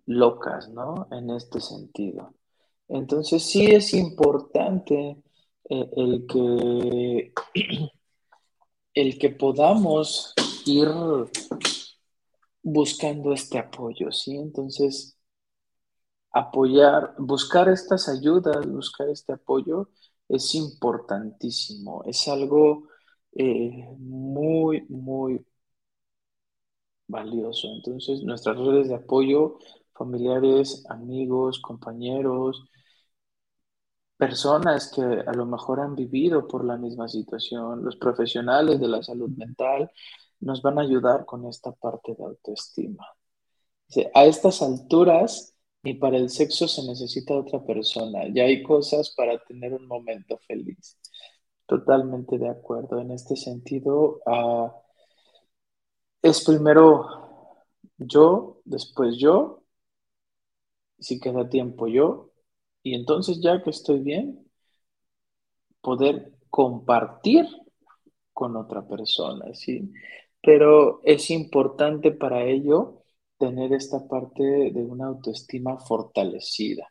locas, 0.06 0.70
¿no? 0.70 1.08
En 1.10 1.32
este 1.32 1.60
sentido. 1.60 2.36
Entonces 2.88 3.42
sí 3.42 3.66
es 3.66 3.96
importante 3.96 5.18
el 5.70 6.28
que 6.28 7.34
el 8.94 9.18
que 9.20 9.30
podamos 9.30 10.34
ir 10.66 10.88
buscando 12.64 13.34
este 13.34 13.58
apoyo, 13.60 14.12
¿sí? 14.12 14.36
Entonces, 14.38 15.18
apoyar, 16.32 17.16
buscar 17.18 17.70
estas 17.70 18.10
ayudas, 18.10 18.68
buscar 18.68 19.10
este 19.10 19.34
apoyo 19.34 19.90
es 20.28 20.54
importantísimo, 20.56 22.04
es 22.06 22.28
algo 22.28 22.88
eh, 23.34 23.86
muy, 23.98 24.86
muy 24.90 25.46
valioso. 27.08 27.68
Entonces, 27.76 28.24
nuestras 28.24 28.58
redes 28.58 28.90
de 28.90 28.96
apoyo, 28.96 29.58
familiares, 29.94 30.86
amigos, 30.90 31.60
compañeros, 31.60 32.64
personas 34.20 34.92
que 34.94 35.02
a 35.02 35.34
lo 35.34 35.46
mejor 35.46 35.80
han 35.80 35.96
vivido 35.96 36.46
por 36.46 36.66
la 36.66 36.76
misma 36.78 37.08
situación, 37.08 37.86
los 37.86 37.96
profesionales 37.96 38.80
de 38.80 38.90
la 38.90 39.02
salud 39.02 39.30
mental, 39.30 39.90
nos 40.42 40.62
van 40.62 40.78
a 40.78 40.82
ayudar 40.82 41.26
con 41.26 41.46
esta 41.46 41.72
parte 41.72 42.16
de 42.16 42.26
autoestima. 42.26 43.08
A 44.14 44.26
estas 44.26 44.62
alturas, 44.62 45.56
ni 45.84 45.94
para 45.94 46.18
el 46.18 46.30
sexo 46.30 46.68
se 46.68 46.86
necesita 46.86 47.34
otra 47.34 47.64
persona, 47.66 48.28
ya 48.34 48.44
hay 48.44 48.62
cosas 48.62 49.14
para 49.16 49.40
tener 49.46 49.74
un 49.74 49.88
momento 49.88 50.38
feliz. 50.48 50.98
Totalmente 51.66 52.38
de 52.38 52.50
acuerdo. 52.50 53.00
En 53.00 53.12
este 53.12 53.38
sentido, 53.38 54.20
ah, 54.26 54.76
es 56.22 56.44
primero 56.44 57.08
yo, 57.98 58.62
después 58.66 59.18
yo, 59.18 59.64
si 61.00 61.20
queda 61.22 61.48
tiempo 61.48 61.88
yo, 61.88 62.29
y 62.84 62.96
entonces 62.96 63.40
ya 63.42 63.62
que 63.64 63.70
estoy 63.70 64.00
bien, 64.00 64.46
poder 65.82 66.34
compartir 66.50 67.46
con 68.34 68.56
otra 68.56 68.88
persona, 68.88 69.54
¿sí? 69.54 69.92
Pero 70.42 71.02
es 71.04 71.30
importante 71.30 72.12
para 72.12 72.44
ello 72.46 73.04
tener 73.38 73.74
esta 73.74 74.08
parte 74.08 74.44
de 74.44 74.84
una 74.84 75.08
autoestima 75.08 75.78
fortalecida. 75.80 76.88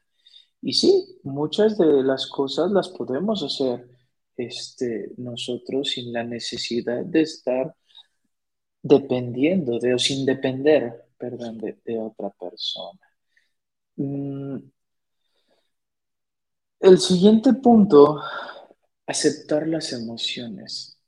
Y 0.61 0.73
sí, 0.75 1.19
muchas 1.23 1.79
de 1.79 2.03
las 2.03 2.27
cosas 2.27 2.71
las 2.73 2.89
podemos 2.89 3.43
hacer 3.43 3.89
este, 4.37 5.13
nosotros 5.17 5.91
sin 5.91 6.13
la 6.13 6.25
necesidad 6.25 7.05
de 7.05 7.23
estar 7.23 7.75
dependiendo 8.83 9.79
de 9.79 9.95
o 9.95 9.99
sin 9.99 10.25
depender, 10.27 11.07
perdón, 11.19 11.59
de, 11.59 11.99
otra 11.99 12.31
persona. 12.31 13.01
Mm, 13.97 14.59
el 16.81 16.99
siguiente 16.99 17.53
punto, 17.55 18.21
aceptar 19.07 19.67
las 19.69 19.93
emociones. 19.93 20.99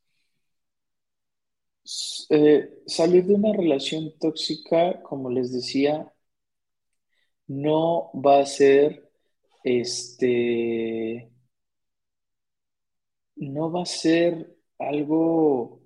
Eh, 2.30 2.82
salir 2.86 3.26
de 3.26 3.34
una 3.34 3.52
relación 3.52 4.12
tóxica, 4.18 5.02
como 5.02 5.28
les 5.30 5.52
decía, 5.52 6.10
no 7.48 8.10
va 8.14 8.40
a 8.40 8.46
ser, 8.46 9.10
este, 9.64 11.30
no 13.36 13.70
va 13.72 13.82
a 13.82 13.86
ser 13.86 14.56
algo 14.78 15.80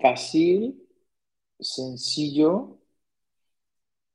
fácil, 0.00 0.80
sencillo, 1.60 2.78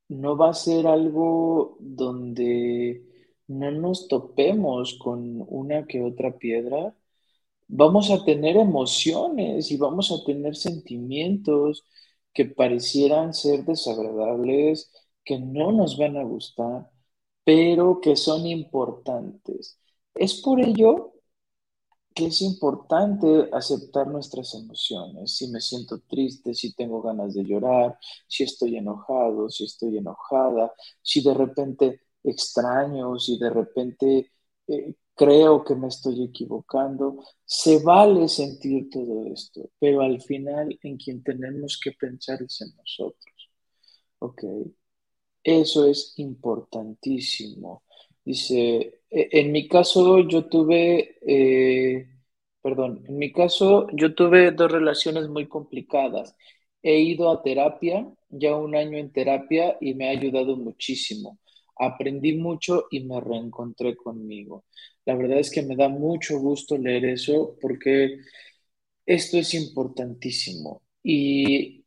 no 0.09 0.37
va 0.37 0.49
a 0.49 0.53
ser 0.53 0.87
algo 0.87 1.77
donde 1.79 3.12
no 3.59 3.71
nos 3.71 4.07
topemos 4.07 4.97
con 4.99 5.45
una 5.47 5.85
que 5.87 6.03
otra 6.03 6.37
piedra. 6.37 6.95
Vamos 7.67 8.11
a 8.11 8.23
tener 8.25 8.57
emociones 8.57 9.71
y 9.71 9.77
vamos 9.77 10.11
a 10.11 10.23
tener 10.25 10.55
sentimientos 10.55 11.85
que 12.33 12.45
parecieran 12.45 13.33
ser 13.33 13.65
desagradables, 13.65 14.91
que 15.25 15.39
no 15.39 15.71
nos 15.71 15.97
van 15.97 16.17
a 16.17 16.23
gustar, 16.23 16.89
pero 17.43 18.01
que 18.01 18.15
son 18.15 18.45
importantes. 18.47 19.79
Es 20.15 20.41
por 20.41 20.61
ello 20.61 21.13
que 22.13 22.27
es 22.27 22.41
importante 22.41 23.49
aceptar 23.51 24.07
nuestras 24.07 24.53
emociones. 24.53 25.35
Si 25.35 25.47
me 25.49 25.59
siento 25.59 25.99
triste, 26.07 26.53
si 26.53 26.73
tengo 26.75 27.01
ganas 27.01 27.33
de 27.33 27.43
llorar, 27.43 27.97
si 28.27 28.43
estoy 28.43 28.77
enojado, 28.77 29.49
si 29.49 29.65
estoy 29.65 29.97
enojada, 29.97 30.71
si 31.01 31.23
de 31.23 31.33
repente 31.33 32.01
extraño, 32.23 33.17
si 33.19 33.37
de 33.37 33.49
repente 33.49 34.31
eh, 34.67 34.95
creo 35.15 35.63
que 35.63 35.75
me 35.75 35.87
estoy 35.87 36.23
equivocando, 36.23 37.23
se 37.45 37.79
vale 37.83 38.27
sentir 38.27 38.89
todo 38.89 39.25
esto, 39.33 39.69
pero 39.79 40.01
al 40.01 40.21
final 40.21 40.77
en 40.81 40.97
quien 40.97 41.23
tenemos 41.23 41.79
que 41.83 41.91
pensar 41.93 42.41
es 42.41 42.61
en 42.61 42.75
nosotros. 42.75 43.49
¿Ok? 44.19 44.43
Eso 45.43 45.85
es 45.87 46.13
importantísimo. 46.17 47.83
Dice, 48.23 49.01
e, 49.09 49.29
en 49.31 49.51
mi 49.51 49.67
caso 49.67 50.19
yo 50.27 50.45
tuve, 50.47 51.17
eh, 51.21 52.07
perdón, 52.61 53.03
en 53.07 53.17
mi 53.17 53.31
caso 53.31 53.87
yo 53.93 54.15
tuve 54.15 54.51
dos 54.51 54.71
relaciones 54.71 55.27
muy 55.29 55.47
complicadas. 55.47 56.35
He 56.81 56.99
ido 56.99 57.31
a 57.31 57.41
terapia, 57.43 58.07
ya 58.29 58.55
un 58.57 58.75
año 58.75 58.97
en 58.97 59.11
terapia 59.11 59.77
y 59.81 59.93
me 59.95 60.07
ha 60.07 60.11
ayudado 60.11 60.55
muchísimo. 60.57 61.39
Aprendí 61.77 62.33
mucho 62.37 62.85
y 62.91 63.03
me 63.03 63.19
reencontré 63.21 63.95
conmigo. 63.95 64.65
La 65.05 65.15
verdad 65.15 65.39
es 65.39 65.51
que 65.51 65.63
me 65.63 65.75
da 65.75 65.89
mucho 65.89 66.39
gusto 66.39 66.77
leer 66.77 67.05
eso 67.05 67.57
porque 67.61 68.19
esto 69.05 69.37
es 69.37 69.53
importantísimo. 69.53 70.83
Y 71.03 71.85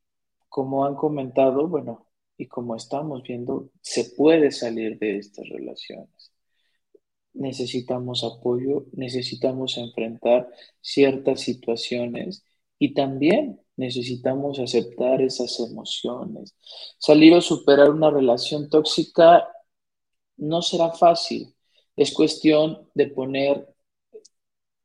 como 0.49 0.85
han 0.85 0.97
comentado, 0.97 1.69
bueno, 1.69 2.07
y 2.37 2.47
como 2.47 2.77
estamos 2.77 3.23
viendo, 3.23 3.71
se 3.81 4.05
puede 4.17 4.51
salir 4.51 4.99
de 4.99 5.19
estas 5.19 5.49
relaciones 5.49 6.33
necesitamos 7.37 8.25
apoyo, 8.25 8.87
necesitamos 8.93 9.77
enfrentar 9.79 10.49
ciertas 10.81 11.41
situaciones 11.41 12.45
y 12.79 12.95
también 12.95 13.61
necesitamos 13.77 14.59
aceptar 14.59 15.23
esas 15.23 15.61
emociones. 15.61 16.55
Salir 16.99 17.35
o 17.35 17.41
superar 17.41 17.91
una 17.91 18.11
relación 18.11 18.69
tóxica 18.69 19.47
no 20.37 20.63
será 20.63 20.93
fácil. 20.93 21.55
Es 21.97 22.13
cuestión 22.13 22.89
de 22.95 23.09
poner 23.09 23.75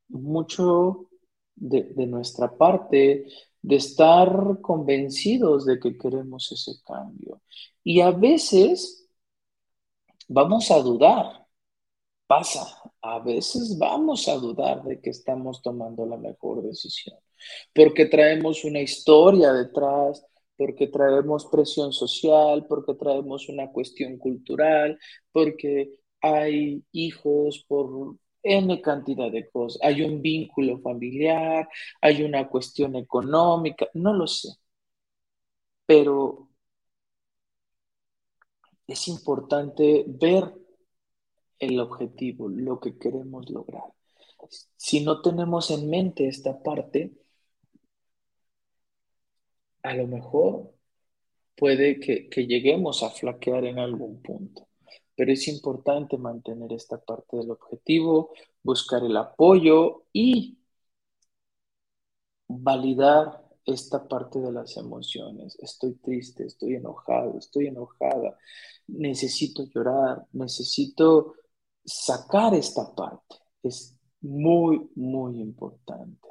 mucho 0.07 1.09
de, 1.55 2.07
nuestra 2.07 2.57
parte, 2.57 3.25
de 3.61 3.75
estar 3.75 4.59
convencidos 4.61 5.65
de 5.65 5.79
que 5.79 5.97
queremos 5.97 6.51
ese 6.51 6.81
cambio. 6.83 7.41
Y 7.83 8.01
a 8.01 8.11
veces 8.11 9.07
vamos 10.27 10.71
a 10.71 10.79
dudar, 10.79 11.45
pasa. 12.27 12.77
A 13.01 13.19
veces 13.19 13.77
vamos 13.77 14.27
a 14.27 14.35
dudar 14.35 14.83
de 14.83 15.01
que 15.01 15.09
estamos 15.09 15.61
tomando 15.61 16.05
la 16.05 16.17
mejor 16.17 16.61
decisión, 16.61 17.17
porque 17.73 18.05
traemos 18.05 18.63
una 18.63 18.79
historia 18.79 19.51
detrás, 19.53 20.23
porque 20.61 20.85
traemos 20.85 21.47
presión 21.47 21.91
social, 21.91 22.67
porque 22.69 22.93
traemos 22.93 23.49
una 23.49 23.71
cuestión 23.71 24.17
cultural, 24.19 24.99
porque 25.31 25.89
hay 26.21 26.83
hijos 26.91 27.65
por 27.67 28.17
N 28.43 28.79
cantidad 28.79 29.31
de 29.31 29.49
cosas, 29.49 29.81
hay 29.81 30.03
un 30.03 30.21
vínculo 30.21 30.79
familiar, 30.81 31.67
hay 31.99 32.21
una 32.21 32.47
cuestión 32.47 32.95
económica, 32.95 33.87
no 33.95 34.13
lo 34.13 34.27
sé, 34.27 34.49
pero 35.87 36.49
es 38.85 39.07
importante 39.07 40.05
ver 40.07 40.53
el 41.57 41.79
objetivo, 41.79 42.49
lo 42.49 42.79
que 42.79 42.99
queremos 42.99 43.49
lograr. 43.49 43.81
Si 44.75 44.99
no 44.99 45.23
tenemos 45.23 45.71
en 45.71 45.89
mente 45.89 46.27
esta 46.27 46.61
parte, 46.61 47.20
a 49.83 49.93
lo 49.93 50.07
mejor 50.07 50.73
puede 51.55 51.99
que, 51.99 52.29
lleguemos 52.47 53.03
a 53.03 53.09
flaquear 53.09 53.65
en 53.65 53.79
algún 53.79 54.21
punto, 54.21 54.67
pero 55.15 55.31
es 55.31 55.47
importante 55.47 56.17
mantener 56.17 56.73
esta 56.73 56.99
parte 56.99 57.37
del 57.37 57.51
objetivo, 57.51 58.33
buscar 58.63 59.03
el 59.03 59.17
apoyo 59.17 60.05
y 60.13 60.57
validar 62.47 63.43
esta 63.65 64.07
parte 64.07 64.39
de 64.39 64.51
las 64.51 64.75
emociones. 64.77 65.57
Estoy 65.59 65.93
triste, 65.95 66.45
estoy 66.45 66.75
enojado, 66.75 67.37
estoy 67.37 67.67
enojada, 67.67 68.37
necesito 68.87 69.63
llorar, 69.65 70.25
necesito 70.33 71.35
sacar 71.85 72.53
esta 72.53 72.93
parte 72.95 73.35
es 73.63 73.97
muy, 74.21 74.89
muy 74.95 75.39
importante. 75.39 76.27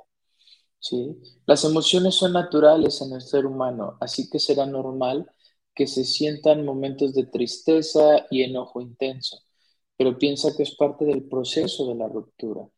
¿Sí? 0.81 1.16
Las 1.47 1.64
emociones 1.64 2.16
son 2.16 2.33
naturales 2.33 3.01
en 3.03 3.12
el 3.12 3.23
ser 3.23 3.47
humano, 3.47 3.97
así 4.01 4.29
que 4.31 4.38
será 4.40 4.66
normal 4.66 5.31
que 5.75 5.87
se 5.87 6.05
sientan 6.05 6.64
momentos 6.64 7.14
de 7.14 7.27
tristeza 7.27 8.27
y 8.31 8.43
enojo 8.43 8.81
intenso, 8.81 9.38
pero 9.97 10.19
piensa 10.19 10.57
que 10.57 10.64
es 10.64 10.75
parte 10.77 11.05
del 11.05 11.25
proceso 11.29 11.87
de 11.88 11.95
la 11.95 12.09
ruptura. 12.09 12.69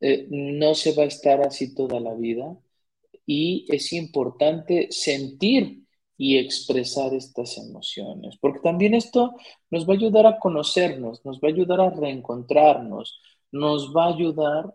Eh, 0.00 0.26
no 0.30 0.74
se 0.74 0.94
va 0.94 1.04
a 1.04 1.06
estar 1.06 1.40
así 1.42 1.74
toda 1.74 2.00
la 2.00 2.14
vida 2.14 2.56
y 3.26 3.66
es 3.74 3.92
importante 3.92 4.88
sentir 4.90 5.84
y 6.16 6.38
expresar 6.38 7.14
estas 7.14 7.58
emociones, 7.58 8.36
porque 8.40 8.60
también 8.60 8.94
esto 8.94 9.34
nos 9.70 9.88
va 9.88 9.94
a 9.94 9.96
ayudar 9.96 10.26
a 10.26 10.38
conocernos, 10.38 11.24
nos 11.24 11.38
va 11.38 11.48
a 11.48 11.52
ayudar 11.52 11.80
a 11.80 11.90
reencontrarnos, 11.90 13.20
nos 13.50 13.94
va 13.94 14.06
a 14.06 14.14
ayudar 14.14 14.74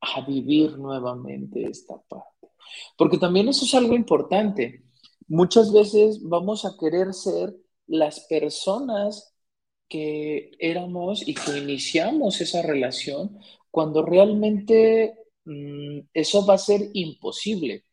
a 0.00 0.20
vivir 0.22 0.78
nuevamente 0.78 1.64
esta 1.64 2.00
parte. 2.08 2.48
Porque 2.96 3.18
también 3.18 3.48
eso 3.48 3.64
es 3.64 3.74
algo 3.74 3.94
importante. 3.94 4.84
Muchas 5.28 5.72
veces 5.72 6.20
vamos 6.22 6.64
a 6.64 6.76
querer 6.78 7.14
ser 7.14 7.54
las 7.86 8.20
personas 8.28 9.34
que 9.88 10.52
éramos 10.58 11.26
y 11.26 11.34
que 11.34 11.58
iniciamos 11.58 12.40
esa 12.40 12.62
relación 12.62 13.38
cuando 13.70 14.04
realmente 14.04 15.14
mmm, 15.44 16.00
eso 16.14 16.46
va 16.46 16.54
a 16.54 16.58
ser 16.58 16.90
imposible. 16.94 17.84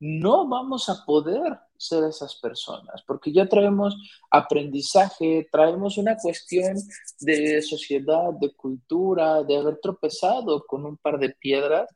No 0.00 0.48
vamos 0.48 0.88
a 0.88 1.04
poder 1.04 1.58
ser 1.76 2.04
esas 2.04 2.36
personas, 2.40 3.02
porque 3.06 3.32
ya 3.32 3.48
traemos 3.48 3.96
aprendizaje, 4.30 5.48
traemos 5.52 5.98
una 5.98 6.16
cuestión 6.16 6.76
de 7.20 7.62
sociedad, 7.62 8.32
de 8.40 8.52
cultura, 8.54 9.42
de 9.42 9.56
haber 9.58 9.78
tropezado 9.80 10.64
con 10.66 10.86
un 10.86 10.96
par 10.96 11.18
de 11.18 11.30
piedras. 11.30 11.88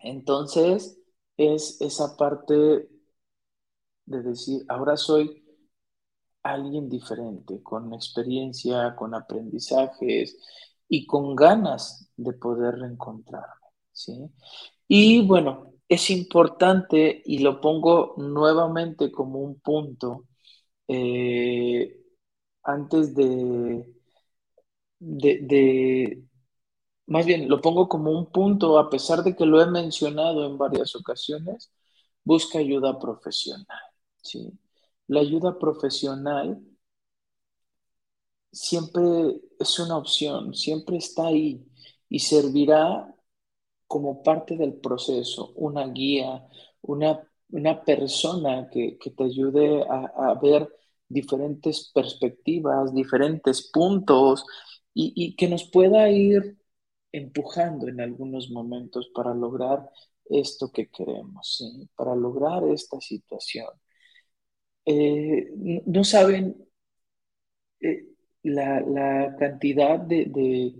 Entonces, 0.00 0.98
es 1.36 1.80
esa 1.80 2.16
parte 2.16 2.88
de 4.06 4.22
decir, 4.22 4.64
ahora 4.68 4.96
soy 4.96 5.44
alguien 6.42 6.88
diferente, 6.88 7.62
con 7.62 7.92
experiencia, 7.94 8.94
con 8.96 9.14
aprendizajes 9.14 10.38
y 10.88 11.06
con 11.06 11.34
ganas 11.34 12.10
de 12.16 12.32
poder 12.34 12.76
reencontrarme, 12.76 13.66
¿sí? 13.92 14.30
Y 14.88 15.26
bueno, 15.26 15.75
es 15.88 16.10
importante 16.10 17.22
y 17.24 17.38
lo 17.40 17.60
pongo 17.60 18.14
nuevamente 18.18 19.12
como 19.12 19.40
un 19.40 19.60
punto 19.60 20.26
eh, 20.88 21.98
antes 22.62 23.14
de, 23.14 23.86
de, 24.98 25.38
de, 25.42 26.24
más 27.06 27.26
bien 27.26 27.48
lo 27.48 27.60
pongo 27.60 27.88
como 27.88 28.10
un 28.12 28.32
punto 28.32 28.78
a 28.78 28.90
pesar 28.90 29.22
de 29.24 29.36
que 29.36 29.46
lo 29.46 29.62
he 29.62 29.66
mencionado 29.66 30.46
en 30.46 30.58
varias 30.58 30.96
ocasiones, 30.96 31.72
busca 32.24 32.58
ayuda 32.58 32.98
profesional. 32.98 33.80
¿sí? 34.22 34.52
La 35.08 35.20
ayuda 35.20 35.58
profesional 35.58 36.60
siempre 38.52 39.40
es 39.58 39.78
una 39.78 39.96
opción, 39.96 40.54
siempre 40.54 40.96
está 40.98 41.28
ahí 41.28 41.64
y 42.08 42.20
servirá 42.20 43.15
como 43.86 44.22
parte 44.22 44.56
del 44.56 44.74
proceso, 44.74 45.52
una 45.56 45.86
guía, 45.88 46.46
una, 46.82 47.20
una 47.50 47.84
persona 47.84 48.68
que, 48.70 48.98
te 49.16 49.24
ayude 49.24 49.84
a, 49.88 50.34
ver 50.40 50.68
diferentes 51.08 51.90
perspectivas, 51.94 52.94
diferentes 52.94 53.70
puntos 53.72 54.44
y, 54.94 55.36
que 55.36 55.48
nos 55.48 55.64
pueda 55.70 56.10
ir 56.10 56.58
empujando 57.12 57.88
en 57.88 58.00
algunos 58.00 58.50
momentos 58.50 59.10
para 59.14 59.34
lograr 59.34 59.90
esto 60.24 60.70
que 60.72 60.88
queremos, 60.88 61.62
para 61.94 62.14
lograr 62.16 62.64
esta 62.68 63.00
situación. 63.00 63.68
Eh, 64.84 65.82
no 65.86 66.04
saben 66.04 66.66
eh, 67.80 68.06
la, 68.42 69.36
cantidad 69.38 69.98
de, 69.98 70.74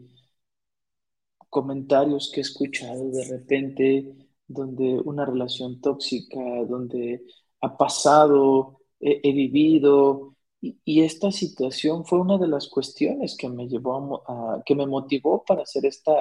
comentarios 1.56 2.30
que 2.30 2.40
he 2.40 2.42
escuchado 2.42 3.10
de 3.10 3.24
repente 3.24 4.14
donde 4.46 5.00
una 5.12 5.24
relación 5.24 5.80
tóxica, 5.80 6.38
donde 6.68 7.24
ha 7.62 7.78
pasado, 7.78 8.82
he, 9.00 9.32
vivido, 9.32 10.34
y, 10.60 11.00
esta 11.00 11.32
situación 11.32 12.04
fue 12.04 12.20
una 12.20 12.36
de 12.36 12.48
las 12.48 12.68
cuestiones 12.68 13.36
que 13.38 13.48
me 13.48 13.68
llevó 13.68 14.22
a, 14.28 14.62
que 14.66 14.74
me 14.74 14.86
motivó 14.86 15.42
para 15.46 15.62
hacer 15.62 15.86
esta, 15.86 16.14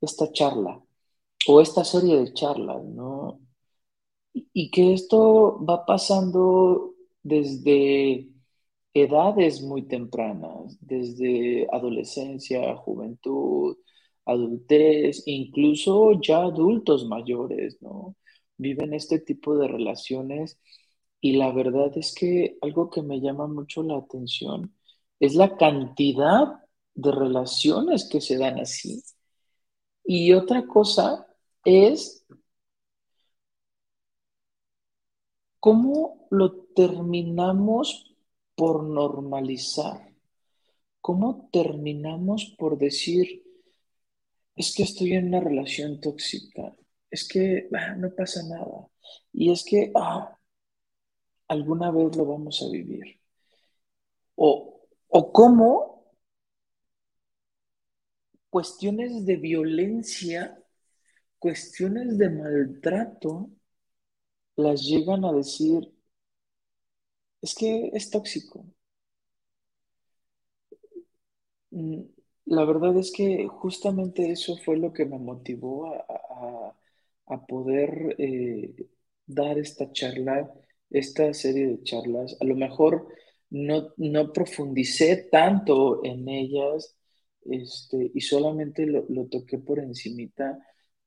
esta 0.00 0.32
charla 0.32 0.82
o 1.46 1.60
esta 1.60 1.84
serie 1.84 2.16
de 2.18 2.32
charlas, 2.34 2.84
¿no? 2.84 3.40
y 4.34 4.70
que 4.70 4.92
esto 4.92 5.64
va 5.64 5.84
pasando 5.86 6.94
desde 7.22 8.28
edades 8.94 9.62
muy 9.62 9.82
tempranas, 9.88 10.78
desde 10.80 11.66
adolescencia, 11.72 12.76
juventud, 12.76 13.76
adultez, 14.28 15.22
incluso 15.26 16.20
ya 16.20 16.42
adultos 16.42 17.06
mayores, 17.06 17.80
¿no? 17.82 18.16
Viven 18.56 18.94
este 18.94 19.20
tipo 19.20 19.56
de 19.56 19.68
relaciones 19.68 20.58
y 21.20 21.36
la 21.36 21.52
verdad 21.52 21.90
es 21.96 22.14
que 22.14 22.58
algo 22.62 22.90
que 22.90 23.02
me 23.02 23.20
llama 23.20 23.46
mucho 23.48 23.82
la 23.82 23.96
atención 23.98 24.74
es 25.20 25.34
la 25.34 25.56
cantidad 25.56 26.46
de 26.94 27.12
relaciones 27.12 28.08
que 28.08 28.20
se 28.20 28.38
dan 28.38 28.60
así. 28.60 29.02
Y 30.04 30.32
otra 30.32 30.66
cosa 30.66 31.26
es 31.64 32.24
cómo 35.60 36.26
lo 36.30 36.64
terminamos 36.74 38.08
por 38.58 38.82
normalizar? 38.82 40.12
¿Cómo 41.00 41.48
terminamos 41.52 42.56
por 42.58 42.76
decir, 42.76 43.44
es 44.58 44.74
que 44.74 44.82
estoy 44.82 45.12
en 45.14 45.28
una 45.28 45.40
relación 45.40 46.00
tóxica? 46.00 46.74
Es 47.10 47.26
que 47.28 47.68
ah, 47.72 47.94
no 47.96 48.10
pasa 48.14 48.42
nada. 48.48 48.88
Y 49.32 49.52
es 49.52 49.64
que 49.64 49.92
ah, 49.94 50.36
alguna 51.48 51.90
vez 51.92 52.16
lo 52.16 52.26
vamos 52.26 52.62
a 52.62 52.70
vivir. 52.70 53.20
O, 54.36 54.80
o 55.08 55.32
cómo 55.32 56.04
cuestiones 58.50 59.24
de 59.26 59.36
violencia, 59.36 60.58
cuestiones 61.38 62.18
de 62.18 62.30
maltrato, 62.30 63.50
las 64.56 64.82
llegan 64.82 65.24
a 65.24 65.32
decir, 65.32 65.94
es 67.42 67.54
que 67.54 67.90
es 67.94 68.10
tóxico. 68.10 68.66
Mm, 71.70 72.17
la 72.48 72.64
verdad 72.64 72.96
es 72.96 73.12
que 73.12 73.46
justamente 73.48 74.30
eso 74.30 74.56
fue 74.56 74.76
lo 74.76 74.92
que 74.92 75.04
me 75.04 75.18
motivó 75.18 75.94
a, 75.94 76.74
poder 77.46 78.16
eh, 78.18 78.74
dar 79.26 79.58
esta 79.58 79.92
charla, 79.92 80.52
esta 80.90 81.32
serie 81.34 81.66
de 81.68 81.82
charlas. 81.82 82.36
A 82.40 82.44
lo 82.44 82.56
mejor 82.56 83.08
no, 83.50 83.92
no 83.96 84.32
profundicé 84.32 85.28
tanto 85.30 86.04
en 86.04 86.28
ellas 86.28 86.96
este, 87.42 88.10
y 88.14 88.20
solamente 88.20 88.86
lo, 88.86 89.04
lo 89.08 89.26
toqué 89.28 89.58
por 89.58 89.78
encimita, 89.78 90.58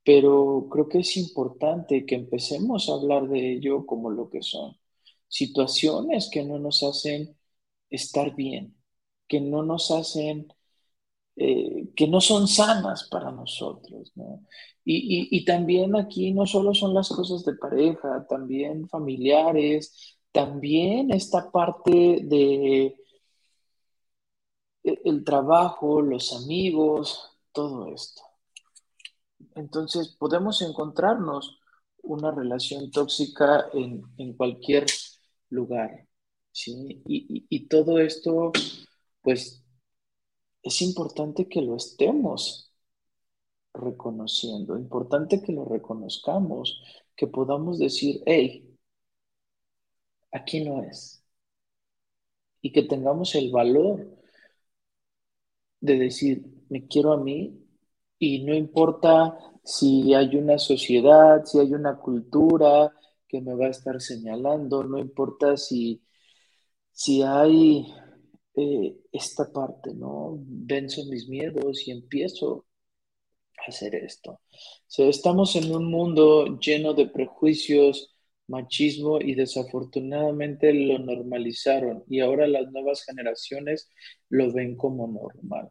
pero 0.04 0.68
creo 0.72 0.88
que 0.90 1.00
es 1.00 1.18
importante 1.18 2.06
que 2.06 2.16
empecemos 2.16 2.90
a 2.90 2.94
hablar 2.94 3.28
de 3.30 3.54
ello 3.54 3.86
como 3.86 4.10
lo 4.12 4.30
que 4.30 4.42
son 4.42 4.76
situaciones 5.28 6.30
que 6.32 6.44
no 6.44 6.60
nos 6.60 6.84
hacen 6.84 7.38
estar 7.90 8.36
bien, 8.36 8.76
que 9.28 9.42
no 9.42 9.64
nos 9.64 9.92
hacen, 9.92 10.48
eh, 11.36 11.90
que 11.96 12.08
no 12.08 12.22
son 12.22 12.48
sanas 12.48 13.08
para 13.10 13.32
nosotros, 13.32 14.12
¿no? 14.16 14.46
Y, 14.84 15.46
también 15.46 15.96
aquí 15.96 16.34
no 16.34 16.46
solo 16.46 16.74
son 16.74 16.94
las 16.94 17.10
cosas 17.10 17.46
de 17.46 17.54
pareja, 17.56 18.26
también 18.28 18.90
familiares, 18.90 20.18
también 20.32 21.12
esta 21.12 21.52
parte 21.52 21.92
de 22.24 22.96
e, 24.84 25.02
el 25.06 25.24
trabajo, 25.24 26.02
los 26.02 26.34
amigos, 26.34 27.38
todo 27.52 27.88
esto. 27.94 28.22
Entonces 29.56 30.16
podemos 30.20 30.62
encontrarnos 30.62 31.60
una 32.04 32.32
relación 32.32 32.92
tóxica 32.92 33.68
en, 33.74 34.04
en 34.18 34.34
cualquier 34.34 34.86
lugar, 35.50 36.08
¿sí? 36.52 37.02
Y, 37.06 37.68
todo 37.68 38.00
esto, 38.00 38.52
pues, 39.22 39.61
es 40.64 40.82
importante 40.82 41.48
que 41.50 41.62
lo 41.62 41.76
estemos 41.76 42.72
reconociendo, 43.74 44.78
importante 44.78 45.42
que 45.42 45.54
lo 45.54 45.66
reconozcamos, 45.66 46.82
que 47.16 47.28
podamos 47.28 47.80
decir, 47.80 48.22
hey, 48.26 48.78
aquí 50.32 50.64
no 50.64 50.84
es. 50.84 51.24
Y 52.62 52.72
que 52.72 52.84
tengamos 52.84 53.36
el 53.36 53.52
valor 53.52 54.08
de 55.80 55.98
decir, 55.98 56.46
me 56.70 56.88
quiero 56.88 57.14
a 57.14 57.18
mí 57.18 57.66
y 58.20 58.44
no 58.44 58.54
importa 58.56 59.38
si 59.64 60.14
hay 60.14 60.36
una 60.36 60.58
sociedad, 60.60 61.44
si 61.46 61.60
hay 61.60 61.74
una 61.74 61.98
cultura, 61.98 62.94
que 63.32 63.42
me 63.42 63.56
va 63.56 63.68
a 63.68 63.70
estar 63.70 64.02
señalando, 64.02 64.84
no 64.84 65.00
importa 65.00 65.56
si, 65.58 66.04
si 66.92 67.24
hay 67.24 67.88
eh, 68.56 68.98
esta 69.12 69.52
parte, 69.52 69.94
¿no? 69.94 70.38
Venzo 70.40 71.06
mis 71.06 71.28
miedos 71.30 71.88
y 71.88 71.92
empiezo 71.92 72.66
a 73.58 73.70
hacer 73.70 73.96
esto. 73.96 74.42
estamos 74.98 75.56
en 75.56 75.74
un 75.74 75.86
mundo 75.92 76.60
lleno 76.60 76.94
de 76.94 77.08
prejuicios, 77.08 78.16
machismo 78.48 79.20
y 79.22 79.36
desafortunadamente 79.36 80.74
lo 80.74 81.00
normalizaron 81.00 82.04
y 82.08 82.20
ahora 82.20 82.48
las 82.48 82.72
nuevas 82.72 83.04
generaciones 83.06 83.90
lo 84.30 84.52
ven 84.54 84.76
como 84.76 85.08
normal. 85.08 85.70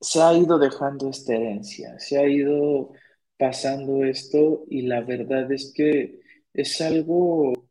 Se 0.00 0.20
ha 0.20 0.34
ido 0.36 0.58
dejando 0.58 1.08
esta 1.08 1.34
herencia, 1.34 1.98
se 1.98 2.18
ha 2.18 2.26
ido 2.28 2.92
pasando 3.38 4.04
esto 4.04 4.64
y 4.68 4.82
la 4.82 5.00
verdad 5.00 5.50
es 5.52 5.72
que 5.74 6.20
es 6.52 6.80
algo 6.80 7.70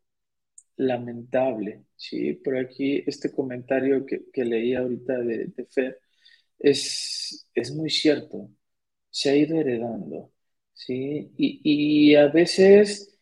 lamentable, 0.76 1.84
¿sí? 1.96 2.34
Por 2.34 2.56
aquí 2.58 3.02
este 3.06 3.32
comentario 3.32 4.04
que, 4.06 4.44
leí 4.44 4.74
ahorita 4.74 5.18
de, 5.18 5.46
de 5.46 5.66
Fer 5.66 6.00
es, 6.58 7.48
es 7.54 7.74
muy 7.74 7.90
cierto, 7.90 8.50
se 9.10 9.30
ha 9.30 9.36
ido 9.36 9.58
heredando, 9.58 10.32
¿sí? 10.74 11.32
Y, 11.36 12.14
a 12.16 12.28
veces 12.28 13.18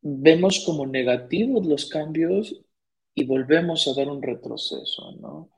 vemos 0.00 0.64
como 0.64 0.86
negativos 0.86 1.66
los 1.66 1.88
cambios 1.88 2.60
y 3.14 3.24
volvemos 3.24 3.88
a 3.88 3.94
dar 3.94 4.08
un 4.08 4.22
retroceso, 4.22 5.12
¿no? 5.20 5.50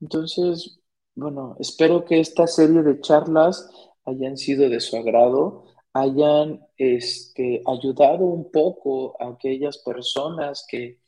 Entonces, 0.00 0.80
bueno, 1.14 1.56
espero 1.60 2.04
que 2.04 2.20
esta 2.20 2.46
serie 2.46 2.82
de 2.82 3.00
charlas 3.00 3.70
hayan 4.04 4.36
sido 4.36 4.68
de 4.68 4.80
su 4.80 4.96
agrado, 4.96 5.66
hayan 5.92 6.60
este, 6.76 7.62
ayudado 7.66 8.24
un 8.24 8.50
poco 8.50 9.16
a 9.20 9.28
aquellas 9.28 9.78
personas 9.78 10.66
que, 10.68 11.00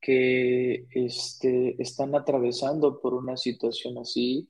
que 0.00 0.86
este, 0.92 1.80
están 1.82 2.14
atravesando 2.14 3.00
por 3.00 3.14
una 3.14 3.36
situación 3.36 3.98
así. 3.98 4.48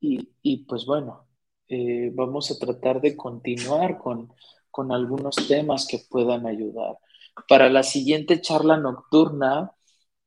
Y, 0.00 0.64
pues 0.66 0.86
bueno, 0.86 1.28
eh, 1.68 2.10
vamos 2.14 2.50
a 2.50 2.58
tratar 2.58 3.00
de 3.00 3.16
continuar 3.16 3.98
con, 3.98 4.32
con 4.70 4.92
algunos 4.92 5.36
temas 5.48 5.86
que 5.86 5.98
puedan 6.08 6.46
ayudar. 6.46 6.96
Para 7.48 7.68
la 7.70 7.82
siguiente 7.82 8.40
charla 8.40 8.76
nocturna, 8.76 9.72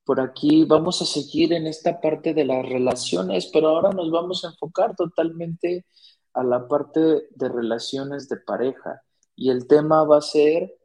por 0.04 0.20
aquí 0.20 0.66
vamos 0.66 1.02
a 1.02 1.06
seguir 1.06 1.54
en 1.54 1.68
esta 1.68 2.02
parte 2.02 2.34
de 2.34 2.46
las 2.46 2.68
relaciones, 2.68 3.50
pero 3.54 3.70
ahora 3.70 3.92
nos 3.92 4.12
vamos 4.12 4.44
a 4.44 4.50
enfocar 4.50 4.96
totalmente 4.96 5.86
a 6.34 6.44
la 6.44 6.68
parte 6.68 7.00
de 7.00 7.50
relaciones 7.50 8.30
de 8.30 8.38
pareja 8.38 9.04
y 9.36 9.50
el 9.50 9.68
tema 9.68 10.04
va 10.04 10.18
a 10.18 10.22
ser 10.22 10.78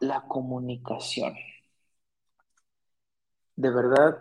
la 0.00 0.26
comunicación. 0.26 1.34
¿De 3.56 3.70
verdad 3.70 4.18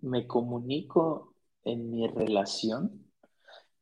me 0.00 0.26
comunico 0.26 1.34
en 1.64 1.90
mi 1.90 2.06
relación? 2.08 3.04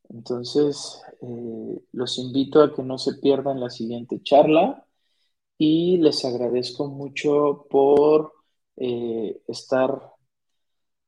Entonces, 0.09 1.01
eh, 1.21 1.81
los 1.91 2.19
invito 2.19 2.61
a 2.61 2.73
que 2.73 2.83
no 2.83 2.97
se 2.97 3.15
pierdan 3.15 3.59
la 3.59 3.69
siguiente 3.69 4.21
charla 4.21 4.85
y 5.57 5.97
les 5.97 6.25
agradezco 6.25 6.87
mucho 6.87 7.67
por 7.69 8.33
eh, 8.75 9.41
estar 9.47 10.13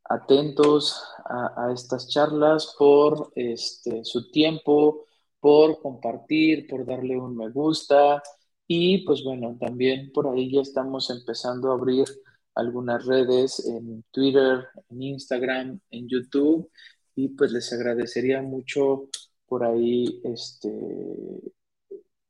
atentos 0.03 1.03
a, 1.25 1.71
estas 1.73 2.07
charlas, 2.09 2.75
por 2.77 3.31
este, 3.35 4.05
su 4.05 4.31
tiempo, 4.31 5.05
por 5.39 5.81
compartir, 5.81 6.67
por 6.67 6.85
darle 6.85 7.17
un 7.17 7.35
me 7.35 7.49
gusta. 7.49 8.21
Y 8.67 8.99
pues 9.05 9.23
bueno, 9.23 9.57
también 9.59 10.11
por 10.11 10.27
ahí 10.27 10.51
ya 10.51 10.61
estamos 10.61 11.09
empezando 11.09 11.71
a 11.71 11.75
abrir 11.75 12.05
algunas 12.55 13.05
redes 13.05 13.65
en 13.67 14.03
Twitter, 14.11 14.67
en 14.89 15.01
Instagram, 15.03 15.79
en 15.91 16.07
YouTube. 16.07 16.69
Y 17.15 17.29
pues 17.29 17.51
les 17.51 17.71
agradecería 17.73 18.41
mucho 18.41 19.09
por 19.47 19.63
ahí 19.63 20.21
este 20.23 20.71